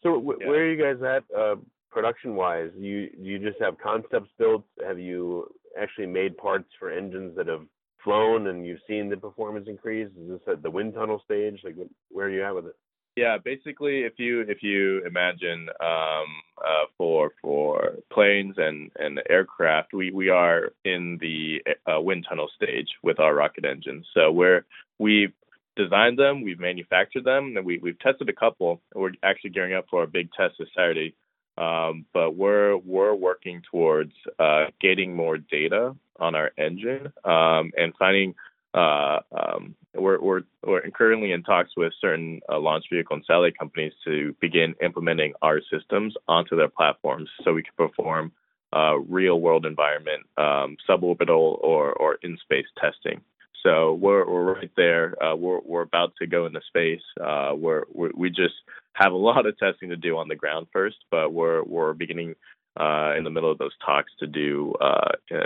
So 0.03 0.15
w- 0.15 0.37
yeah. 0.39 0.47
where 0.47 0.61
are 0.61 0.71
you 0.71 0.81
guys 0.81 1.03
at 1.03 1.37
uh, 1.37 1.55
production 1.91 2.35
wise? 2.35 2.71
You 2.77 3.09
you 3.17 3.39
just 3.39 3.61
have 3.61 3.77
concepts 3.77 4.29
built? 4.37 4.63
Have 4.85 4.99
you 4.99 5.47
actually 5.79 6.07
made 6.07 6.37
parts 6.37 6.69
for 6.79 6.91
engines 6.91 7.35
that 7.37 7.47
have 7.47 7.65
flown 8.03 8.47
and 8.47 8.65
you've 8.65 8.79
seen 8.87 9.09
the 9.09 9.17
performance 9.17 9.67
increase? 9.67 10.09
Is 10.19 10.29
this 10.29 10.41
at 10.47 10.63
the 10.63 10.71
wind 10.71 10.93
tunnel 10.93 11.21
stage? 11.25 11.59
Like 11.63 11.75
where 12.09 12.27
are 12.27 12.29
you 12.29 12.43
at 12.43 12.55
with 12.55 12.67
it? 12.67 12.75
Yeah, 13.17 13.37
basically, 13.43 14.03
if 14.03 14.13
you 14.17 14.41
if 14.41 14.63
you 14.63 15.05
imagine 15.05 15.67
um, 15.81 16.27
uh, 16.57 16.85
for 16.97 17.31
for 17.41 17.95
planes 18.11 18.55
and 18.57 18.89
and 18.97 19.21
aircraft, 19.29 19.93
we 19.93 20.11
we 20.11 20.29
are 20.29 20.71
in 20.85 21.17
the 21.19 21.61
uh, 21.91 21.99
wind 21.99 22.25
tunnel 22.27 22.49
stage 22.55 22.87
with 23.03 23.19
our 23.19 23.35
rocket 23.35 23.65
engines. 23.65 24.07
So 24.13 24.31
we're 24.31 24.65
we've 24.97 25.33
designed 25.75 26.19
them, 26.19 26.41
we've 26.41 26.59
manufactured 26.59 27.25
them, 27.25 27.57
and 27.57 27.65
we 27.65 27.79
we've 27.79 27.99
tested 27.99 28.29
a 28.29 28.33
couple. 28.33 28.81
We're 28.95 29.11
actually 29.23 29.49
gearing 29.49 29.73
up 29.73 29.87
for 29.89 30.03
a 30.03 30.07
big 30.07 30.29
test 30.31 30.55
this 30.57 30.69
Saturday. 30.73 31.13
Um, 31.57 32.05
but 32.13 32.37
we're 32.37 32.77
we're 32.77 33.13
working 33.13 33.61
towards 33.69 34.13
uh, 34.39 34.67
getting 34.79 35.13
more 35.13 35.37
data 35.37 35.95
on 36.17 36.33
our 36.35 36.51
engine 36.57 37.11
um, 37.25 37.71
and 37.77 37.93
finding 37.99 38.35
uh, 38.73 39.19
um, 39.31 39.75
we're, 39.93 40.19
we're, 40.21 40.41
we're 40.65 40.81
currently 40.91 41.31
in 41.31 41.43
talks 41.43 41.71
with 41.75 41.91
certain 41.99 42.39
uh, 42.49 42.59
launch 42.59 42.85
vehicle 42.91 43.15
and 43.15 43.25
satellite 43.25 43.57
companies 43.57 43.93
to 44.05 44.35
begin 44.39 44.75
implementing 44.81 45.33
our 45.41 45.59
systems 45.71 46.15
onto 46.27 46.55
their 46.55 46.69
platforms 46.69 47.29
so 47.43 47.53
we 47.53 47.63
can 47.63 47.73
perform 47.75 48.31
uh, 48.73 48.97
real 48.97 49.41
world 49.41 49.65
environment 49.65 50.23
um, 50.37 50.77
suborbital 50.89 51.61
or, 51.61 51.91
or 51.93 52.17
in 52.23 52.37
space 52.37 52.67
testing. 52.79 53.19
So 53.63 53.93
we're, 53.93 54.25
we're 54.25 54.53
right 54.55 54.71
there. 54.77 55.21
Uh, 55.21 55.35
we're, 55.35 55.59
we're 55.65 55.81
about 55.81 56.13
to 56.19 56.27
go 56.27 56.45
into 56.45 56.61
space. 56.67 57.01
Uh, 57.19 57.51
we're, 57.55 57.83
we're, 57.93 58.29
just 58.29 58.55
have 58.93 59.11
a 59.11 59.17
lot 59.17 59.45
of 59.45 59.57
testing 59.59 59.89
to 59.89 59.97
do 59.97 60.17
on 60.17 60.29
the 60.29 60.35
ground 60.35 60.67
first, 60.71 60.97
but 61.11 61.33
we're, 61.33 61.63
we're 61.63 61.93
beginning 61.93 62.35
uh, 62.79 63.13
in 63.17 63.25
the 63.25 63.29
middle 63.29 63.51
of 63.51 63.57
those 63.57 63.73
talks 63.85 64.11
to 64.19 64.25
do 64.25 64.73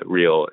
real 0.06 0.48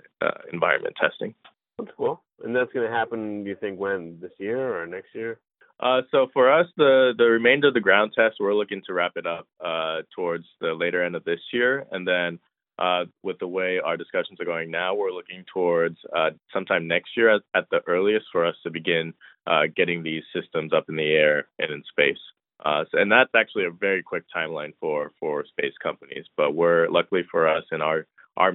environment 0.51 0.97
testing. 0.99 1.35
That's 1.79 1.91
cool. 1.97 2.23
And 2.43 2.55
that's 2.55 2.73
going 2.73 2.89
to 2.89 2.95
happen, 2.95 3.45
do 3.45 3.51
you 3.51 3.57
think, 3.57 3.79
when? 3.79 4.19
This 4.21 4.33
year 4.39 4.83
or 4.83 4.87
next 4.87 5.15
year? 5.15 5.39
Uh, 5.81 6.03
so 6.11 6.29
for 6.33 6.53
us, 6.53 6.67
the 6.77 7.13
the 7.17 7.25
remainder 7.25 7.69
of 7.69 7.75
the 7.75 7.81
ground 7.81 8.13
test, 8.17 8.37
we're 8.39 8.55
looking 8.55 8.83
to 8.87 8.93
wrap 8.93 9.13
it 9.17 9.27
up 9.27 9.47
uh, 9.65 10.03
towards 10.15 10.45
the 10.61 10.73
later 10.73 11.03
end 11.03 11.17
of 11.17 11.25
this 11.25 11.41
year, 11.53 11.87
and 11.91 12.07
then 12.07 12.39
uh, 12.79 13.05
with 13.23 13.39
the 13.39 13.47
way 13.47 13.81
our 13.85 13.97
discussions 13.97 14.41
are 14.41 14.45
going 14.45 14.71
now, 14.71 14.95
we're 14.95 15.13
looking 15.13 15.45
towards 15.53 15.99
uh, 16.17 16.31
sometime 16.53 16.87
next 16.87 17.17
year 17.17 17.35
at, 17.35 17.43
at, 17.55 17.67
the 17.71 17.81
earliest 17.87 18.27
for 18.33 18.47
us 18.47 18.55
to 18.63 18.71
begin 18.71 19.13
uh, 19.47 19.63
getting 19.77 20.03
these 20.03 20.23
systems 20.35 20.73
up 20.73 20.85
in 20.89 20.97
the 20.97 21.13
air 21.13 21.49
and 21.59 21.71
in 21.71 21.83
space. 21.91 22.19
Uh, 22.65 22.85
so, 22.91 22.99
and 22.99 23.11
that's 23.11 23.31
actually 23.37 23.65
a 23.65 23.71
very 23.71 24.03
quick 24.03 24.25
timeline 24.35 24.73
for 24.81 25.13
for 25.19 25.45
space 25.47 25.75
companies. 25.83 26.25
But 26.37 26.55
we're 26.55 26.89
luckily 26.89 27.23
for 27.31 27.49
us 27.49 27.65
in 27.73 27.83
our 27.83 28.07
our 28.37 28.53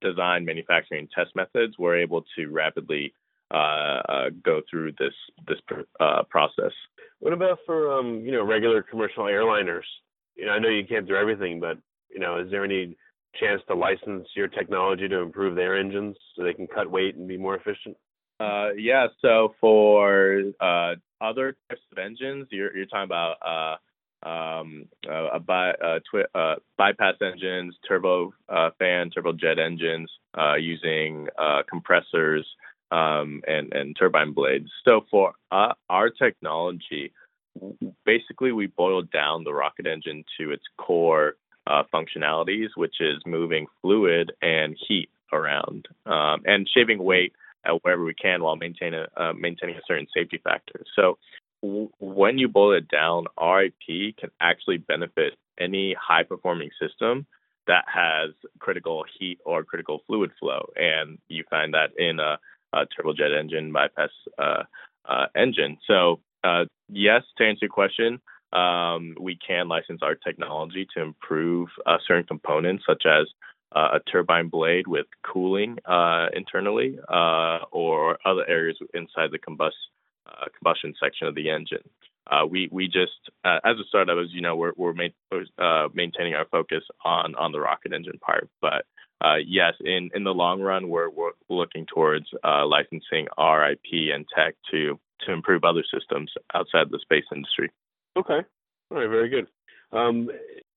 design, 0.00 0.44
manufacturing, 0.44 1.08
test 1.14 1.34
methods, 1.34 1.74
we're 1.78 1.98
able 1.98 2.24
to 2.36 2.46
rapidly 2.46 3.12
uh, 3.52 4.02
uh, 4.08 4.30
go 4.42 4.62
through 4.70 4.92
this 4.98 5.14
this 5.46 5.58
process. 6.30 6.72
What 7.20 7.32
about 7.32 7.58
for 7.66 7.98
um, 7.98 8.20
you 8.24 8.32
know 8.32 8.44
regular 8.44 8.82
commercial 8.82 9.24
airliners? 9.24 9.84
You 10.36 10.46
know, 10.46 10.52
I 10.52 10.58
know 10.58 10.68
you 10.68 10.84
can't 10.86 11.06
do 11.06 11.14
everything, 11.14 11.60
but 11.60 11.78
you 12.10 12.20
know, 12.20 12.38
is 12.38 12.50
there 12.50 12.64
any 12.64 12.96
chance 13.40 13.60
to 13.68 13.74
license 13.74 14.26
your 14.34 14.48
technology 14.48 15.08
to 15.08 15.18
improve 15.18 15.56
their 15.56 15.76
engines 15.76 16.16
so 16.34 16.44
they 16.44 16.54
can 16.54 16.66
cut 16.66 16.90
weight 16.90 17.16
and 17.16 17.28
be 17.28 17.36
more 17.36 17.56
efficient? 17.56 17.96
Uh, 18.40 18.70
yeah. 18.76 19.06
So 19.20 19.54
for 19.60 20.42
uh, 20.60 20.94
other 21.20 21.56
types 21.68 21.82
of 21.92 21.98
engines, 21.98 22.46
you're 22.50 22.76
you're 22.76 22.86
talking 22.86 23.04
about 23.04 23.36
uh, 23.44 23.76
um, 24.24 24.86
uh, 25.08 25.28
a 25.34 25.40
bi, 25.40 25.70
uh, 25.70 26.00
twi- 26.10 26.24
uh, 26.34 26.56
bypass 26.78 27.14
engines, 27.20 27.74
turbo 27.86 28.32
uh, 28.48 28.70
fan, 28.78 29.10
turbojet 29.10 29.58
engines 29.58 30.10
uh, 30.38 30.54
using 30.54 31.28
uh, 31.38 31.62
compressors 31.68 32.46
um, 32.90 33.42
and 33.46 33.72
and 33.72 33.96
turbine 33.98 34.32
blades. 34.32 34.70
So 34.84 35.04
for 35.10 35.34
our 35.50 36.10
technology, 36.10 37.12
basically 38.04 38.52
we 38.52 38.66
boiled 38.66 39.10
down 39.10 39.44
the 39.44 39.54
rocket 39.54 39.86
engine 39.86 40.24
to 40.38 40.50
its 40.50 40.64
core 40.78 41.34
functionalities, 41.92 42.68
which 42.76 42.96
is 43.00 43.22
moving 43.26 43.66
fluid 43.80 44.32
and 44.42 44.76
heat 44.88 45.08
around 45.32 45.88
um, 46.06 46.42
and 46.44 46.68
shaving 46.74 47.02
weight 47.02 47.32
wherever 47.82 48.04
we 48.04 48.14
can 48.14 48.42
while 48.42 48.56
maintaining 48.56 49.04
uh, 49.16 49.32
maintaining 49.32 49.76
a 49.76 49.80
certain 49.86 50.06
safety 50.14 50.40
factor. 50.42 50.84
So 50.94 51.18
when 51.98 52.38
you 52.38 52.48
boil 52.48 52.72
it 52.72 52.88
down, 52.88 53.24
our 53.38 53.64
IP 53.64 54.16
can 54.18 54.30
actually 54.40 54.78
benefit 54.78 55.34
any 55.58 55.94
high 55.98 56.22
performing 56.22 56.70
system 56.80 57.26
that 57.66 57.84
has 57.92 58.30
critical 58.58 59.04
heat 59.18 59.38
or 59.46 59.64
critical 59.64 60.00
fluid 60.06 60.30
flow, 60.38 60.68
and 60.76 61.18
you 61.28 61.44
find 61.48 61.72
that 61.72 61.90
in 61.98 62.20
a, 62.20 62.38
a 62.72 62.86
turbojet 62.86 63.38
engine 63.38 63.72
bypass 63.72 64.10
uh, 64.38 64.64
uh, 65.08 65.26
engine. 65.34 65.78
So 65.86 66.20
uh, 66.42 66.66
yes, 66.90 67.22
to 67.38 67.44
answer 67.44 67.60
your 67.62 67.70
question, 67.70 68.20
um, 68.52 69.16
we 69.18 69.36
can 69.36 69.68
license 69.68 70.00
our 70.02 70.14
technology 70.14 70.86
to 70.94 71.02
improve 71.02 71.68
uh, 71.86 71.96
certain 72.06 72.26
components, 72.26 72.84
such 72.86 73.04
as 73.06 73.26
uh, 73.74 73.98
a 73.98 74.10
turbine 74.10 74.48
blade 74.48 74.86
with 74.86 75.06
cooling 75.24 75.78
uh, 75.86 76.26
internally, 76.34 76.98
or 77.08 78.18
other 78.24 78.46
areas 78.46 78.76
inside 78.92 79.30
the 79.32 79.38
combust, 79.38 79.72
uh, 80.26 80.46
combustion 80.56 80.94
section 81.02 81.26
of 81.26 81.34
the 81.34 81.50
engine. 81.50 81.82
Uh, 82.30 82.46
we 82.46 82.68
we 82.72 82.86
just 82.86 83.12
as 83.44 83.76
a 83.78 83.84
startup, 83.88 84.16
as 84.18 84.32
you 84.32 84.40
know, 84.40 84.56
we're 84.56 84.72
we're 84.76 84.94
ma- 84.94 85.88
maintaining 85.92 86.34
our 86.34 86.46
focus 86.50 86.82
on 87.04 87.34
on 87.34 87.52
the 87.52 87.60
rocket 87.60 87.92
engine 87.92 88.18
part, 88.18 88.48
but 88.62 88.86
yes, 89.46 89.74
in 89.84 90.10
in 90.14 90.24
the 90.24 90.32
long 90.32 90.62
run, 90.62 90.88
we're 90.88 91.10
we're 91.10 91.32
looking 91.50 91.84
towards 91.86 92.26
licensing 92.42 93.26
our 93.36 93.72
IP 93.72 94.14
and 94.14 94.24
tech 94.34 94.54
to 94.70 94.98
to 95.26 95.32
improve 95.32 95.64
other 95.64 95.84
systems 95.92 96.32
outside 96.54 96.90
the 96.90 96.98
space 97.00 97.24
industry. 97.34 97.70
Okay. 98.16 98.40
All 98.90 98.98
right. 98.98 99.08
Very 99.08 99.28
good. 99.28 99.46
Um, 99.92 100.28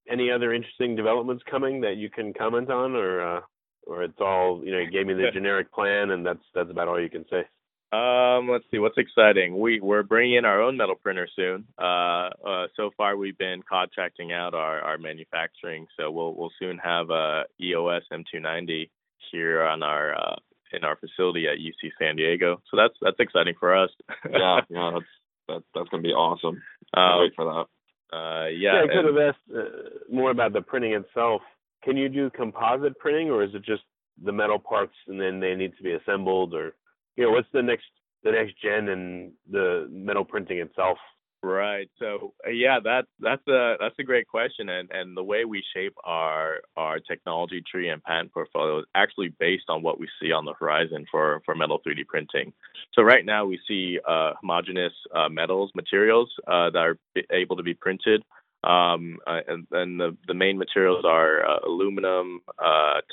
any 0.10 0.32
other 0.32 0.54
interesting 0.54 0.96
developments 0.96 1.44
coming 1.50 1.82
that 1.82 1.98
you 1.98 2.10
can 2.10 2.34
comment 2.34 2.70
on, 2.70 2.96
or 2.96 3.38
uh, 3.38 3.42
or 3.86 4.04
it's 4.04 4.20
all 4.20 4.62
you 4.64 4.72
know? 4.72 4.80
You 4.80 4.92
gave 4.92 5.08
me 5.08 5.14
the 5.14 5.32
generic 5.34 5.72
plan, 5.72 6.12
and 6.12 6.26
that's 6.26 6.44
that's 6.54 6.70
about 6.70 6.88
all 6.88 7.02
you 7.02 7.10
can 7.10 7.26
say. 7.30 7.44
Um, 7.92 8.50
let's 8.50 8.66
see 8.70 8.80
what's 8.80 8.98
exciting. 8.98 9.58
We 9.58 9.80
we're 9.80 10.04
bringing 10.04 10.36
in 10.36 10.46
our 10.46 10.62
own 10.62 10.76
metal 10.76 10.96
printer 10.96 11.28
soon. 11.34 11.66
Uh, 11.80 12.30
uh, 12.46 12.68
so 12.76 12.92
far 12.98 13.16
we've 13.16 13.38
been 13.38 13.62
contracting 13.68 14.34
out 14.34 14.54
our, 14.54 14.82
our 14.82 14.98
manufacturing, 14.98 15.88
so 15.98 16.12
we'll 16.12 16.36
we'll 16.36 16.52
soon 16.60 16.78
have 16.80 17.10
a 17.12 17.44
EOS 17.62 18.04
M290 18.12 18.90
here 19.32 19.64
on 19.64 19.84
our 19.84 20.16
uh, 20.16 20.36
in 20.74 20.84
our 20.84 20.98
facility 20.98 21.46
at 21.48 21.60
UC 21.60 21.92
San 21.98 22.18
Diego. 22.18 22.62
So 22.70 22.76
that's 22.76 22.94
that's 23.02 23.20
exciting 23.20 23.56
for 23.58 23.76
us. 23.76 23.90
yeah, 24.30 24.60
yeah, 24.70 24.92
that's 24.94 25.06
that, 25.48 25.64
that's 25.74 25.90
gonna 25.90 26.04
be 26.04 26.10
awesome. 26.10 26.62
Um, 26.94 27.22
wait 27.22 27.34
for 27.38 27.46
that. 27.46 28.16
Uh, 28.18 28.48
yeah, 28.48 28.74
yeah, 28.74 28.84
I 28.84 28.88
could 28.88 29.06
have 29.06 29.18
asked 29.18 29.56
uh, 29.56 30.14
more 30.14 30.32
about 30.32 30.52
the 30.52 30.62
printing 30.62 30.94
itself. 30.94 31.42
Can 31.84 31.96
you 31.96 32.10
do 32.10 32.30
composite 32.32 33.00
printing, 33.00 33.30
or 33.30 33.44
is 33.44 33.52
it 33.54 33.64
just 33.64 33.84
the 34.22 34.32
metal 34.34 34.60
parts 34.60 34.96
and 35.08 35.22
then 35.22 35.40
they 35.40 35.56
need 35.56 35.78
to 35.78 35.84
be 35.84 35.94
assembled, 35.94 36.54
or 36.54 36.74
you 37.18 37.26
know, 37.26 37.32
what's 37.32 37.48
the 37.52 37.62
next 37.62 37.86
the 38.24 38.32
next 38.32 38.62
gen 38.62 38.90
and 38.90 39.32
the 39.52 39.88
metal 39.92 40.24
printing 40.24 40.60
itself? 40.60 40.98
Right. 41.44 41.90
So 42.00 42.34
uh, 42.46 42.50
yeah, 42.50 42.80
that's 42.84 43.08
that's 43.20 43.48
a 43.48 43.76
that's 43.80 43.96
a 44.00 44.04
great 44.04 44.28
question, 44.28 44.70
and 44.70 44.90
and 44.92 45.16
the 45.16 45.24
way 45.24 45.46
we 45.46 45.64
shape 45.76 45.94
our 46.04 46.62
our 46.76 47.00
technology 47.00 47.62
tree 47.70 47.90
and 47.90 48.04
patent 48.04 48.34
portfolio 48.34 48.80
is 48.80 48.86
actually 48.96 49.30
based 49.40 49.66
on 49.70 49.84
what 49.84 50.00
we 50.00 50.08
see 50.20 50.32
on 50.32 50.46
the 50.46 50.54
horizon 50.60 51.06
for 51.12 51.42
for 51.46 51.54
metal 51.54 51.80
3D 51.88 52.08
printing. 52.08 52.54
So 52.94 53.04
right 53.04 53.24
now 53.24 53.46
we 53.46 53.60
see 53.68 54.00
uh, 54.08 54.34
homogeneous 54.42 54.94
uh, 55.16 55.30
metals 55.30 55.72
materials 55.76 56.32
uh, 56.48 56.72
that 56.72 56.80
are 56.80 56.98
able 57.32 57.56
to 57.58 57.64
be 57.64 57.76
printed. 57.76 58.24
Um, 58.64 59.20
uh, 59.28 59.42
and, 59.48 59.68
and 59.72 60.00
the, 60.00 60.18
the 60.28 60.34
main 60.34 60.58
materials 60.58 61.06
are 61.08 61.48
uh, 61.48 61.60
aluminum, 61.66 62.42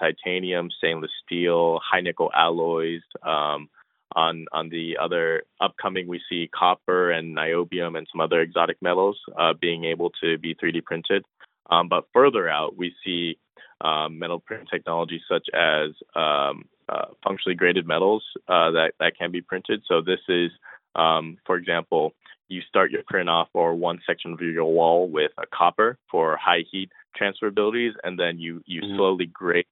titanium, 0.00 0.70
stainless 0.78 1.10
steel, 1.24 1.78
high 1.84 2.00
nickel 2.00 2.30
alloys, 2.34 3.02
um, 3.22 3.68
on 4.14 4.46
on 4.52 4.68
the 4.68 4.96
other 5.00 5.42
upcoming, 5.60 6.06
we 6.06 6.20
see 6.28 6.48
copper 6.54 7.10
and 7.10 7.36
niobium 7.36 7.96
and 7.96 8.06
some 8.10 8.20
other 8.20 8.40
exotic 8.40 8.76
metals 8.80 9.18
uh, 9.38 9.52
being 9.60 9.84
able 9.84 10.10
to 10.22 10.38
be 10.38 10.54
3D 10.54 10.84
printed. 10.84 11.24
Um, 11.70 11.88
but 11.88 12.06
further 12.12 12.48
out, 12.48 12.76
we 12.76 12.94
see 13.04 13.38
um, 13.80 14.18
metal 14.18 14.40
print 14.40 14.68
technology 14.70 15.20
such 15.28 15.46
as 15.54 15.90
um, 16.14 16.64
uh, 16.88 17.06
functionally 17.22 17.56
graded 17.56 17.86
metals 17.86 18.24
uh, 18.48 18.70
that 18.72 18.92
that 19.00 19.16
can 19.18 19.30
be 19.30 19.40
printed. 19.40 19.82
So 19.88 20.00
this 20.00 20.20
is, 20.28 20.50
um, 20.94 21.38
for 21.46 21.56
example, 21.56 22.12
you 22.48 22.60
start 22.68 22.90
your 22.90 23.02
print 23.06 23.28
off 23.28 23.48
or 23.54 23.74
one 23.74 24.00
section 24.06 24.32
of 24.32 24.40
your 24.40 24.64
wall 24.66 25.08
with 25.08 25.32
a 25.38 25.46
copper 25.46 25.98
for 26.10 26.36
high 26.36 26.64
heat 26.70 26.90
transferabilities, 27.20 27.92
and 28.02 28.18
then 28.18 28.38
you 28.38 28.62
you 28.66 28.82
mm-hmm. 28.82 28.96
slowly 28.96 29.26
grade 29.26 29.66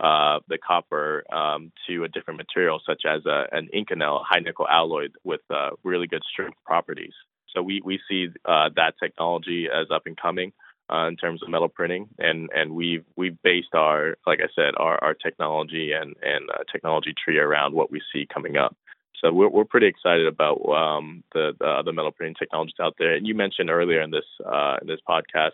uh, 0.00 0.40
the 0.48 0.58
copper 0.58 1.24
um, 1.32 1.70
to 1.86 2.04
a 2.04 2.08
different 2.08 2.38
material, 2.38 2.80
such 2.84 3.02
as 3.06 3.24
a, 3.26 3.46
an 3.52 3.68
Inconel 3.74 4.22
high 4.28 4.40
nickel 4.40 4.66
alloy 4.68 5.08
with 5.22 5.40
uh, 5.50 5.70
really 5.84 6.06
good 6.06 6.22
strength 6.30 6.58
properties. 6.64 7.12
So 7.54 7.62
we, 7.62 7.80
we 7.84 8.00
see 8.08 8.28
uh, 8.44 8.70
that 8.76 8.94
technology 9.00 9.68
as 9.72 9.86
up 9.94 10.02
and 10.06 10.16
coming 10.20 10.52
uh, 10.92 11.06
in 11.06 11.16
terms 11.16 11.42
of 11.42 11.48
metal 11.48 11.68
printing, 11.68 12.08
and, 12.18 12.50
and 12.54 12.72
we've 12.72 13.04
we've 13.16 13.40
based 13.42 13.74
our 13.74 14.16
like 14.26 14.40
I 14.40 14.48
said 14.54 14.74
our, 14.76 15.02
our 15.02 15.14
technology 15.14 15.92
and 15.92 16.14
and 16.22 16.50
uh, 16.50 16.64
technology 16.70 17.14
tree 17.24 17.38
around 17.38 17.72
what 17.74 17.90
we 17.90 18.02
see 18.12 18.26
coming 18.32 18.56
up. 18.56 18.76
So 19.22 19.32
we're 19.32 19.48
we're 19.48 19.64
pretty 19.64 19.86
excited 19.86 20.26
about 20.26 20.60
um, 20.68 21.22
the, 21.32 21.52
the 21.58 21.82
the 21.86 21.92
metal 21.92 22.10
printing 22.10 22.34
technologies 22.34 22.74
out 22.80 22.96
there. 22.98 23.14
And 23.14 23.26
you 23.26 23.34
mentioned 23.34 23.70
earlier 23.70 24.02
in 24.02 24.10
this 24.10 24.26
uh, 24.44 24.76
in 24.82 24.88
this 24.88 25.00
podcast, 25.08 25.52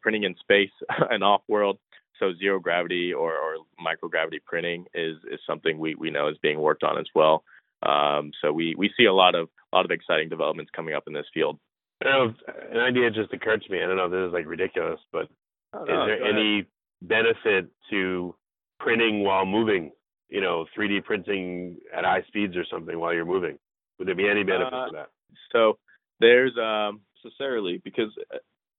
printing 0.00 0.22
in 0.22 0.36
space 0.36 0.70
and 1.10 1.24
off 1.24 1.42
world 1.48 1.78
so 2.22 2.32
zero 2.38 2.60
gravity 2.60 3.12
or, 3.12 3.32
or 3.32 3.56
microgravity 3.84 4.42
printing 4.44 4.86
is 4.94 5.16
is 5.30 5.40
something 5.46 5.78
we, 5.78 5.94
we 5.96 6.10
know 6.10 6.28
is 6.28 6.36
being 6.42 6.60
worked 6.60 6.84
on 6.84 6.98
as 6.98 7.06
well. 7.14 7.42
Um, 7.82 8.30
so 8.40 8.52
we, 8.52 8.76
we 8.78 8.92
see 8.96 9.06
a 9.06 9.12
lot 9.12 9.34
of 9.34 9.48
a 9.72 9.76
lot 9.76 9.84
of 9.84 9.90
exciting 9.90 10.28
developments 10.28 10.70
coming 10.74 10.94
up 10.94 11.04
in 11.06 11.12
this 11.12 11.26
field. 11.34 11.58
I 12.00 12.04
know 12.04 12.34
an 12.70 12.78
idea 12.78 13.10
just 13.10 13.32
occurred 13.32 13.62
to 13.62 13.72
me. 13.72 13.82
I 13.82 13.86
don't 13.86 13.96
know 13.96 14.06
if 14.06 14.12
this 14.12 14.28
is 14.28 14.32
like 14.32 14.46
ridiculous, 14.46 15.00
but 15.12 15.28
oh, 15.72 15.82
is 15.82 15.88
there 15.88 16.24
any 16.24 16.66
benefit 17.02 17.68
to 17.90 18.34
printing 18.78 19.24
while 19.24 19.46
moving? 19.46 19.92
You 20.28 20.40
know, 20.40 20.64
3D 20.76 21.04
printing 21.04 21.76
at 21.96 22.04
high 22.04 22.22
speeds 22.28 22.56
or 22.56 22.64
something 22.72 22.98
while 22.98 23.12
you're 23.12 23.24
moving. 23.24 23.58
Would 23.98 24.08
there 24.08 24.14
be 24.14 24.28
any 24.28 24.44
benefit 24.44 24.72
uh, 24.72 24.86
to 24.86 24.92
that? 24.92 25.08
So 25.52 25.78
there's 26.20 26.52
um 26.56 27.00
necessarily 27.24 27.80
because 27.84 28.10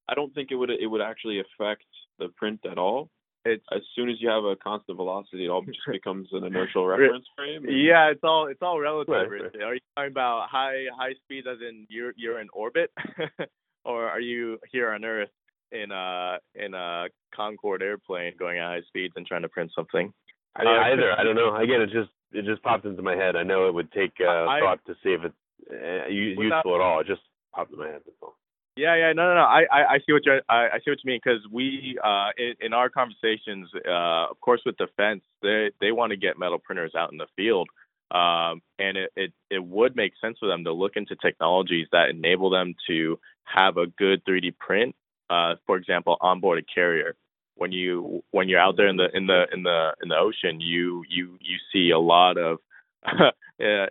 I 0.08 0.15
don't 0.15 0.34
think 0.34 0.49
it 0.51 0.56
would 0.56 0.69
it 0.69 0.88
would 0.88 1.01
actually 1.01 1.39
affect 1.39 1.86
the 2.19 2.29
print 2.29 2.62
at 2.69 2.77
all 2.77 3.10
it's 3.45 3.63
as 3.73 3.82
soon 3.95 4.10
as 4.10 4.15
you 4.19 4.29
have 4.29 4.43
a 4.43 4.56
constant 4.56 4.97
velocity, 4.97 5.45
it 5.45 5.49
all 5.49 5.62
just 5.63 5.79
becomes 5.91 6.29
an 6.32 6.43
inertial 6.43 6.86
reference 6.86 7.25
frame. 7.36 7.65
And... 7.65 7.82
Yeah, 7.82 8.10
it's 8.10 8.23
all 8.23 8.47
it's 8.47 8.62
all 8.62 8.79
relative. 8.79 9.13
Right, 9.13 9.29
right. 9.29 9.62
Are 9.63 9.73
you 9.75 9.82
talking 9.95 10.12
about 10.12 10.49
high 10.49 10.86
high 10.97 11.13
speed 11.23 11.45
as 11.47 11.60
in 11.67 11.86
you're 11.89 12.13
you're 12.15 12.39
in 12.39 12.47
orbit, 12.53 12.91
or 13.86 14.08
are 14.08 14.21
you 14.21 14.60
here 14.71 14.91
on 14.91 15.03
Earth 15.03 15.29
in 15.71 15.91
a 15.91 16.38
in 16.56 16.73
a 16.73 17.08
Concorde 17.36 17.82
airplane 17.82 18.34
going 18.38 18.60
at 18.60 18.65
high 18.65 18.82
speeds 18.88 19.13
and 19.17 19.25
trying 19.25 19.41
to 19.41 19.49
print 19.49 19.71
something? 19.75 20.13
I 20.56 20.63
mean, 20.63 20.75
uh, 20.75 20.82
either 20.93 21.19
I 21.19 21.23
don't 21.23 21.36
know. 21.36 21.56
Again, 21.56 21.82
it 21.82 21.89
just 21.91 22.10
it 22.32 22.45
just 22.45 22.63
popped 22.63 22.86
into 22.86 23.01
my 23.01 23.15
head. 23.15 23.36
I 23.36 23.43
know 23.43 23.67
it 23.67 23.73
would 23.73 23.91
take 23.91 24.13
uh, 24.21 24.45
I, 24.47 24.60
thought 24.60 24.79
to 24.88 24.93
see 25.03 25.10
if 25.10 25.21
it's 25.23 25.36
uh, 25.71 26.08
useful 26.10 26.75
at 26.75 26.82
all. 26.82 26.99
It 26.99 27.08
just 27.08 27.21
popped 27.53 27.73
in 27.73 27.79
my 27.79 27.88
head. 27.88 28.01
That's 28.06 28.17
all. 28.21 28.36
Yeah, 28.76 28.96
yeah, 28.96 29.14
no, 29.14 29.28
no, 29.30 29.36
no. 29.36 29.42
I, 29.42 29.66
I, 29.72 29.86
I 29.94 29.98
see 30.00 30.14
what 30.14 30.26
you, 30.26 30.40
I, 30.50 30.56
I 30.74 30.78
see 30.84 30.90
what 30.92 30.98
you 31.04 31.08
mean 31.12 31.20
because 31.24 31.42
we, 31.52 31.98
uh, 32.04 32.30
in, 32.38 32.54
in 32.60 32.74
our 32.74 32.90
conversations, 32.90 33.70
uh, 33.88 34.30
of 34.32 34.40
course, 34.42 34.62
with 34.66 34.78
defense, 34.78 35.22
they, 35.44 35.70
they 35.80 35.92
want 35.92 36.10
to 36.12 36.18
get 36.18 36.40
metal 36.40 36.58
printers 36.58 36.94
out 36.98 37.12
in 37.12 37.20
the 37.20 37.28
field, 37.36 37.70
um, 38.12 38.62
and 38.80 38.98
it, 38.98 39.12
it, 39.16 39.34
it 39.52 39.64
would 39.64 39.96
make 39.96 40.14
sense 40.20 40.38
for 40.40 40.48
them 40.48 40.64
to 40.64 40.74
look 40.74 40.94
into 40.96 41.16
technologies 41.18 41.88
that 41.92 42.10
enable 42.10 42.50
them 42.50 42.74
to 42.88 43.20
have 43.44 43.78
a 43.78 43.86
good 43.86 44.24
3D 44.26 44.58
print. 44.58 44.96
Uh, 45.30 45.56
for 45.68 45.78
example, 45.78 46.18
onboard 46.20 46.58
a 46.60 46.64
carrier. 46.74 47.16
When 47.56 47.72
you 47.72 48.24
when 48.32 48.50
you're 48.50 48.60
out 48.60 48.78
there 48.78 48.88
in 48.88 48.98
the 48.98 49.10
in 49.16 49.28
the 49.28 49.46
in 49.54 49.62
the 49.64 49.92
in 50.02 50.10
the 50.10 50.16
ocean, 50.18 50.60
you 50.60 51.04
you 51.08 51.38
you 51.40 51.58
see 51.72 51.92
a 51.92 52.00
lot 52.00 52.38
of 52.38 52.58
uh, 53.06 53.30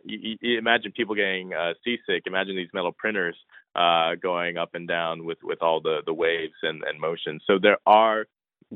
you, 0.05 0.37
you 0.41 0.59
imagine 0.59 0.93
people 0.93 1.15
getting 1.15 1.53
uh, 1.55 1.75
seasick. 1.85 2.25
Imagine 2.27 2.57
these 2.57 2.69
metal 2.75 2.91
printers 2.93 3.37
uh, 3.75 4.15
going 4.17 4.59
up 4.59 4.71
and 4.75 4.87
down 4.87 5.25
with, 5.25 5.39
with 5.43 5.63
all 5.63 5.81
the, 5.81 6.01
the 6.05 6.15
waves 6.15 6.55
and, 6.63 6.83
and 6.85 7.01
motion. 7.01 7.41
So 7.47 7.59
there 7.61 7.79
are, 7.87 8.27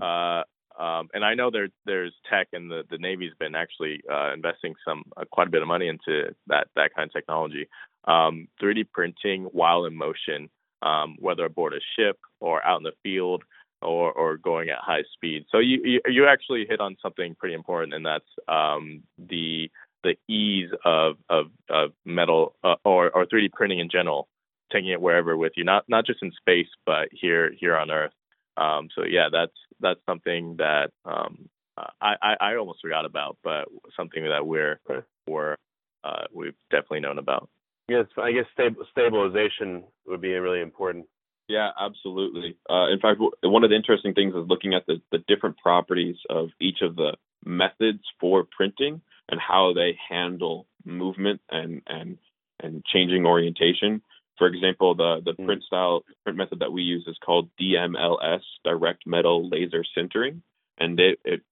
uh, 0.01 0.43
um, 0.79 1.09
and 1.15 1.25
I 1.25 1.35
know 1.35 1.51
there 1.51 1.69
there's 1.87 2.13
tech, 2.31 2.49
and 2.53 2.71
the, 2.71 2.83
the 2.91 2.99
Navy's 2.99 3.33
been 3.39 3.55
actually 3.55 4.03
uh, 4.13 4.35
investing 4.35 4.75
some 4.87 5.05
uh, 5.17 5.25
quite 5.31 5.49
a 5.49 5.51
bit 5.51 5.63
of 5.63 5.69
money 5.69 5.89
into 5.89 6.35
that 6.49 6.69
that 6.77 6.95
kind 6.95 7.09
of 7.09 7.13
technology. 7.15 7.67
Um, 8.05 8.49
3D 8.63 8.91
printing 8.93 9.45
while 9.45 9.87
in 9.87 9.97
motion, 9.97 10.51
um, 10.83 11.17
whether 11.19 11.47
aboard 11.47 11.73
a 11.73 11.81
ship 11.97 12.19
or 12.41 12.65
out 12.65 12.79
in 12.79 12.83
the 12.83 12.93
field 13.03 13.43
or 13.83 14.13
or 14.13 14.37
going 14.37 14.69
at 14.69 14.79
high 14.79 15.05
speed. 15.15 15.47
So 15.51 15.59
you 15.59 15.81
you, 15.83 16.01
you 16.07 16.27
actually 16.27 16.67
hit 16.69 16.81
on 16.81 16.97
something 17.01 17.35
pretty 17.37 17.55
important, 17.55 17.95
and 17.95 18.05
that's 18.05 18.25
um, 18.49 19.03
the 19.19 19.71
the 20.05 20.17
ease 20.29 20.71
of 20.85 21.17
of, 21.29 21.47
of 21.71 21.93
metal 22.05 22.55
uh, 22.63 22.77
or 22.85 23.11
or 23.11 23.27
3D 23.27 23.53
printing 23.53 23.79
in 23.79 23.89
general, 23.91 24.29
taking 24.73 24.91
it 24.91 25.01
wherever 25.01 25.37
with 25.37 25.53
you, 25.57 25.65
not 25.65 25.85
not 25.89 26.07
just 26.07 26.23
in 26.23 26.33
space, 26.33 26.69
but 26.85 27.09
here 27.13 27.53
here 27.59 27.77
on 27.77 27.91
Earth. 27.91 28.13
Um, 28.57 28.89
so 28.95 29.05
yeah, 29.05 29.29
that's 29.31 29.53
that's 29.81 30.01
something 30.07 30.57
that 30.59 30.91
um, 31.05 31.49
I, 31.77 32.15
I, 32.23 32.35
I 32.41 32.57
almost 32.57 32.81
forgot 32.81 33.05
about, 33.05 33.37
but 33.45 33.69
something 33.97 34.25
that 34.25 34.47
we're 34.47 34.81
we're 35.27 35.57
uh, 36.05 36.25
we've 36.33 36.55
definitely 36.71 37.01
known 37.01 37.19
about. 37.19 37.49
Yes, 37.89 38.07
I 38.17 38.33
guess 38.33 38.47
stabilization 38.91 39.85
would 40.07 40.21
be 40.21 40.33
really 40.35 40.61
important. 40.61 41.07
Yeah, 41.49 41.71
absolutely. 41.81 42.57
Uh, 42.69 42.89
in 42.89 42.99
fact, 43.01 43.21
one 43.43 43.63
of 43.63 43.71
the 43.71 43.77
interesting 43.77 44.15
things 44.15 44.35
is 44.35 44.49
looking 44.49 44.75
at 44.75 44.85
the, 44.87 45.01
the 45.13 45.19
different 45.29 45.59
properties 45.59 46.17
of 46.29 46.49
each 46.61 46.79
of 46.83 46.97
the 46.97 47.17
methods 47.45 48.03
for 48.19 48.45
printing 48.57 49.01
and 49.29 49.41
how 49.41 49.73
they 49.73 49.97
handle 50.09 50.67
movement 50.85 51.41
and 51.51 51.83
and 51.87 52.19
and 52.61 52.85
changing 52.85 53.27
orientation. 53.27 54.03
For 54.39 54.47
example, 54.47 54.95
the 54.95 55.21
the 55.25 55.33
mm. 55.33 55.47
print 55.47 55.63
style 55.65 56.03
print 56.25 56.39
method 56.39 56.61
that 56.61 56.73
we 56.73 56.83
use 56.83 57.05
is 57.07 57.17
called 57.25 57.51
DMLS, 57.61 58.43
direct 58.65 59.07
metal 59.07 59.49
laser 59.49 59.85
sintering, 59.97 60.41
and 60.79 60.99
it, 61.01 61.19
it 61.25 61.43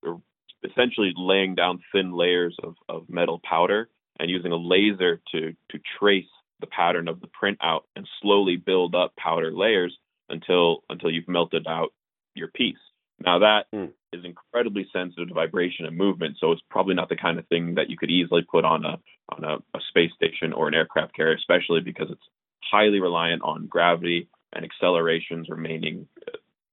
essentially 0.64 1.12
laying 1.16 1.54
down 1.54 1.80
thin 1.92 2.12
layers 2.12 2.56
of, 2.62 2.74
of 2.88 3.08
metal 3.08 3.40
powder 3.48 3.88
and 4.18 4.30
using 4.30 4.52
a 4.52 4.56
laser 4.56 5.20
to 5.32 5.52
to 5.70 5.78
trace 5.98 6.26
the 6.60 6.66
pattern 6.66 7.08
of 7.08 7.20
the 7.20 7.26
print 7.28 7.58
out 7.62 7.84
and 7.96 8.08
slowly 8.22 8.56
build 8.56 8.94
up 8.94 9.14
powder 9.16 9.52
layers 9.52 9.96
until 10.28 10.82
until 10.88 11.10
you've 11.10 11.28
melted 11.28 11.66
out 11.66 11.92
your 12.34 12.48
piece. 12.48 12.76
Now 13.20 13.38
that 13.40 13.66
mm. 13.74 13.90
is 14.12 14.24
incredibly 14.24 14.88
sensitive 14.92 15.28
to 15.28 15.34
vibration 15.34 15.86
and 15.86 15.96
movement, 15.96 16.36
so 16.40 16.52
it's 16.52 16.62
probably 16.70 16.94
not 16.94 17.08
the 17.08 17.16
kind 17.16 17.38
of 17.38 17.46
thing 17.48 17.74
that 17.76 17.90
you 17.90 17.96
could 17.96 18.10
easily 18.10 18.42
put 18.42 18.64
on 18.64 18.84
a 18.84 18.98
on 19.30 19.44
a, 19.44 19.56
a 19.76 19.80
space 19.88 20.10
station 20.14 20.52
or 20.52 20.68
an 20.68 20.74
aircraft 20.74 21.14
carrier, 21.14 21.36
especially 21.36 21.80
because 21.80 22.08
it's 22.10 22.28
highly 22.70 23.00
reliant 23.00 23.42
on 23.42 23.66
gravity 23.66 24.28
and 24.52 24.64
accelerations 24.64 25.48
remaining 25.48 26.08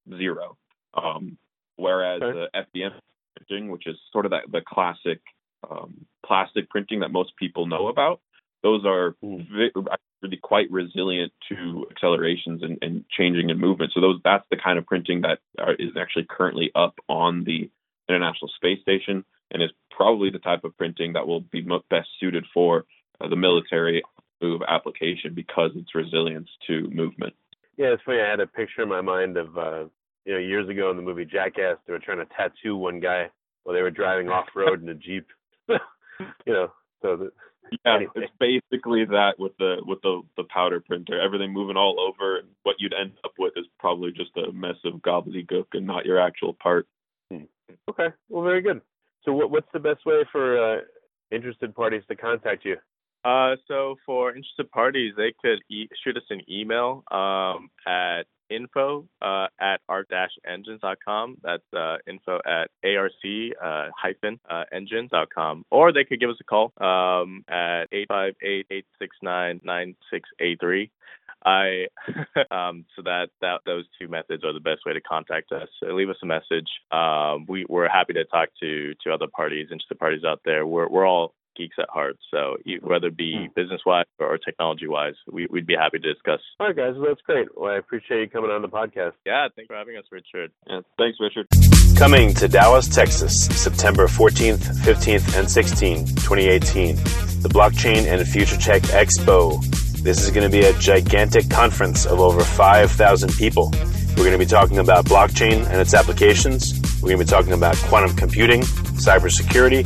zero. 0.09 0.57
Um, 0.93 1.37
whereas 1.75 2.21
okay. 2.21 2.47
the 2.53 2.79
FDM 2.79 2.91
printing, 3.37 3.69
which 3.69 3.87
is 3.87 3.95
sort 4.11 4.25
of 4.25 4.31
that 4.31 4.51
the 4.51 4.61
classic 4.65 5.21
um, 5.69 6.05
plastic 6.25 6.69
printing 6.69 7.01
that 7.01 7.11
most 7.11 7.33
people 7.37 7.67
know 7.67 7.87
about, 7.87 8.19
those 8.63 8.85
are 8.85 9.15
mm. 9.23 9.47
really 9.51 10.37
quite 10.41 10.71
resilient 10.71 11.31
to 11.49 11.85
accelerations 11.91 12.61
and, 12.63 12.77
and, 12.81 13.05
changing 13.09 13.49
in 13.49 13.59
movement. 13.59 13.91
So 13.93 14.01
those 14.01 14.19
that's 14.23 14.45
the 14.51 14.57
kind 14.57 14.77
of 14.77 14.85
printing 14.85 15.21
that 15.21 15.39
are, 15.57 15.73
is 15.73 15.91
actually 15.99 16.27
currently 16.29 16.71
up 16.75 16.95
on 17.07 17.43
the 17.43 17.69
International 18.07 18.49
Space 18.55 18.81
Station 18.81 19.23
and 19.51 19.63
is 19.63 19.71
probably 19.89 20.29
the 20.29 20.39
type 20.39 20.63
of 20.63 20.77
printing 20.77 21.13
that 21.13 21.27
will 21.27 21.41
be 21.41 21.61
best 21.89 22.07
suited 22.19 22.45
for 22.53 22.85
uh, 23.19 23.27
the 23.27 23.35
military 23.35 24.03
move 24.41 24.61
application 24.67 25.33
because 25.33 25.71
its 25.75 25.93
resilience 25.95 26.49
to 26.67 26.89
movement. 26.91 27.33
Yeah, 27.77 27.87
it's 27.87 28.03
funny. 28.03 28.19
I 28.19 28.29
had 28.29 28.39
a 28.39 28.47
picture 28.47 28.83
in 28.83 28.89
my 28.89 29.01
mind 29.01 29.37
of 29.37 29.57
uh, 29.57 29.85
you 30.25 30.33
know 30.33 30.39
years 30.39 30.69
ago 30.69 30.91
in 30.91 30.97
the 30.97 31.03
movie 31.03 31.25
Jackass, 31.25 31.77
they 31.85 31.93
were 31.93 31.99
trying 31.99 32.19
to 32.19 32.27
tattoo 32.35 32.75
one 32.75 32.99
guy 32.99 33.29
while 33.63 33.75
they 33.75 33.81
were 33.81 33.91
driving 33.91 34.29
off 34.29 34.47
road 34.55 34.81
in 34.81 34.89
a 34.89 34.95
jeep. 34.95 35.27
you 35.67 35.77
know, 36.53 36.71
so 37.01 37.15
the, 37.15 37.31
yeah, 37.85 37.95
anyway. 37.95 38.11
it's 38.15 38.33
basically 38.39 39.05
that 39.05 39.39
with 39.39 39.53
the 39.57 39.77
with 39.85 40.01
the 40.01 40.21
the 40.35 40.43
powder 40.43 40.81
printer. 40.81 41.19
Everything 41.19 41.53
moving 41.53 41.77
all 41.77 41.99
over. 41.99 42.41
What 42.63 42.75
you'd 42.79 42.93
end 42.93 43.13
up 43.23 43.33
with 43.39 43.53
is 43.55 43.65
probably 43.79 44.11
just 44.11 44.35
a 44.35 44.51
mess 44.51 44.75
of 44.83 44.95
gobbledygook 44.95 45.67
and 45.73 45.87
not 45.87 46.05
your 46.05 46.19
actual 46.19 46.53
part. 46.53 46.87
Hmm. 47.31 47.43
Okay, 47.89 48.07
well, 48.29 48.43
very 48.43 48.61
good. 48.61 48.81
So, 49.23 49.31
what 49.31 49.51
what's 49.51 49.71
the 49.73 49.79
best 49.79 50.05
way 50.05 50.25
for 50.31 50.75
uh, 50.75 50.81
interested 51.31 51.73
parties 51.73 52.03
to 52.09 52.15
contact 52.15 52.65
you? 52.65 52.75
Uh, 53.23 53.55
so 53.67 53.95
for 54.05 54.29
interested 54.29 54.69
parties, 54.71 55.13
they 55.15 55.33
could 55.41 55.61
e- 55.69 55.87
shoot 56.03 56.17
us 56.17 56.23
an 56.29 56.41
email 56.49 57.03
um, 57.11 57.69
at 57.85 58.23
info 58.49 59.07
uh, 59.21 59.47
at 59.59 59.79
arc-engines.com. 59.87 61.37
That's 61.43 61.63
uh, 61.73 61.97
info 62.07 62.39
at 62.45 62.71
arc 62.83 63.11
uh, 63.61 63.89
uh. 64.49 64.63
Or 65.71 65.93
they 65.93 66.03
could 66.03 66.19
give 66.19 66.29
us 66.29 66.37
a 66.41 66.43
call 66.43 66.73
um, 66.77 67.45
at 67.47 67.85
858-869-9683. 67.91 70.89
I 71.43 71.87
um, 72.51 72.85
so 72.95 73.01
that 73.03 73.29
that 73.41 73.61
those 73.65 73.85
two 73.99 74.07
methods 74.07 74.43
are 74.43 74.53
the 74.53 74.59
best 74.59 74.85
way 74.85 74.93
to 74.93 75.01
contact 75.01 75.51
us. 75.51 75.67
So 75.79 75.87
leave 75.87 76.09
us 76.09 76.17
a 76.21 76.27
message. 76.27 76.69
Um, 76.91 77.47
we 77.47 77.65
we're 77.67 77.89
happy 77.89 78.13
to 78.13 78.25
talk 78.25 78.49
to 78.59 78.93
to 79.03 79.11
other 79.11 79.25
parties, 79.27 79.69
interested 79.71 79.97
parties 79.97 80.23
out 80.23 80.41
there. 80.45 80.67
We're 80.67 80.87
we're 80.87 81.07
all 81.07 81.33
geeks 81.55 81.75
at 81.79 81.89
heart. 81.89 82.17
So 82.31 82.57
whether 82.81 83.07
it 83.07 83.17
be 83.17 83.35
hmm. 83.37 83.53
business 83.55 83.81
wise 83.85 84.05
or 84.19 84.37
technology 84.37 84.87
wise, 84.87 85.15
we, 85.31 85.47
would 85.49 85.67
be 85.67 85.75
happy 85.75 85.99
to 85.99 86.13
discuss. 86.13 86.39
All 86.59 86.67
right, 86.67 86.75
guys. 86.75 86.93
Well, 86.95 87.07
that's 87.09 87.21
great. 87.21 87.47
Well, 87.55 87.71
I 87.71 87.77
appreciate 87.77 88.21
you 88.21 88.29
coming 88.29 88.51
on 88.51 88.61
the 88.61 88.69
podcast. 88.69 89.13
Yeah, 89.25 89.47
thanks 89.55 89.67
for 89.67 89.75
having 89.75 89.97
us, 89.97 90.05
Richard. 90.11 90.51
Yeah, 90.67 90.81
thanks, 90.97 91.17
Richard. 91.19 91.47
Coming 91.97 92.33
to 92.35 92.47
Dallas, 92.47 92.87
Texas, 92.87 93.45
September 93.45 94.07
14th, 94.07 94.59
15th, 94.83 95.37
and 95.37 95.47
16th, 95.47 96.07
2018. 96.15 96.95
The 97.41 97.49
Blockchain 97.49 98.05
and 98.05 98.27
Future 98.27 98.57
Tech 98.57 98.83
Expo. 98.83 99.61
This 100.03 100.23
is 100.23 100.31
going 100.31 100.49
to 100.49 100.51
be 100.51 100.65
a 100.65 100.73
gigantic 100.79 101.49
conference 101.49 102.05
of 102.05 102.19
over 102.19 102.43
5,000 102.43 103.33
people. 103.33 103.71
We're 104.17 104.25
going 104.25 104.31
to 104.31 104.37
be 104.37 104.45
talking 104.45 104.79
about 104.79 105.05
blockchain 105.05 105.65
and 105.67 105.79
its 105.79 105.93
applications. 105.93 106.73
We're 107.01 107.09
going 107.09 107.19
to 107.19 107.25
be 107.25 107.29
talking 107.29 107.53
about 107.53 107.75
quantum 107.77 108.15
computing, 108.15 108.61
cybersecurity, 108.61 109.85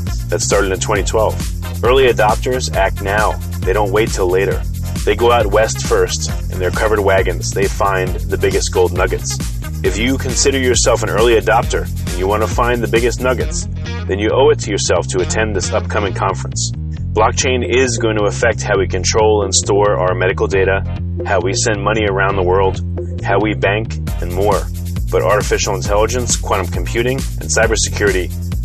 that 0.31 0.41
started 0.41 0.71
in 0.71 0.79
2012. 0.79 1.83
Early 1.83 2.07
adopters 2.07 2.73
act 2.73 3.01
now, 3.01 3.33
they 3.59 3.73
don't 3.73 3.91
wait 3.91 4.09
till 4.09 4.27
later. 4.27 4.61
They 5.05 5.15
go 5.15 5.31
out 5.31 5.45
west 5.45 5.85
first, 5.85 6.29
in 6.51 6.59
their 6.59 6.71
covered 6.71 6.99
wagons, 6.99 7.51
they 7.51 7.67
find 7.67 8.09
the 8.09 8.37
biggest 8.37 8.73
gold 8.73 8.93
nuggets. 8.93 9.37
If 9.83 9.97
you 9.97 10.17
consider 10.17 10.57
yourself 10.57 11.03
an 11.03 11.09
early 11.09 11.33
adopter 11.33 11.83
and 11.83 12.19
you 12.19 12.27
want 12.27 12.43
to 12.43 12.47
find 12.47 12.81
the 12.81 12.87
biggest 12.87 13.19
nuggets, 13.19 13.67
then 14.07 14.19
you 14.19 14.29
owe 14.31 14.49
it 14.51 14.59
to 14.59 14.71
yourself 14.71 15.07
to 15.07 15.21
attend 15.21 15.55
this 15.55 15.71
upcoming 15.73 16.13
conference. 16.13 16.71
Blockchain 17.13 17.67
is 17.67 17.97
going 17.97 18.15
to 18.17 18.25
affect 18.25 18.61
how 18.61 18.77
we 18.77 18.87
control 18.87 19.43
and 19.43 19.53
store 19.53 19.97
our 19.97 20.15
medical 20.15 20.47
data, 20.47 20.81
how 21.25 21.41
we 21.41 21.53
send 21.53 21.83
money 21.83 22.05
around 22.09 22.37
the 22.37 22.43
world, 22.43 22.79
how 23.23 23.37
we 23.41 23.53
bank, 23.53 23.95
and 24.21 24.31
more. 24.33 24.61
But 25.11 25.23
artificial 25.23 25.75
intelligence, 25.75 26.37
quantum 26.37 26.67
computing, 26.67 27.17
and 27.17 27.49
cybersecurity 27.49 28.50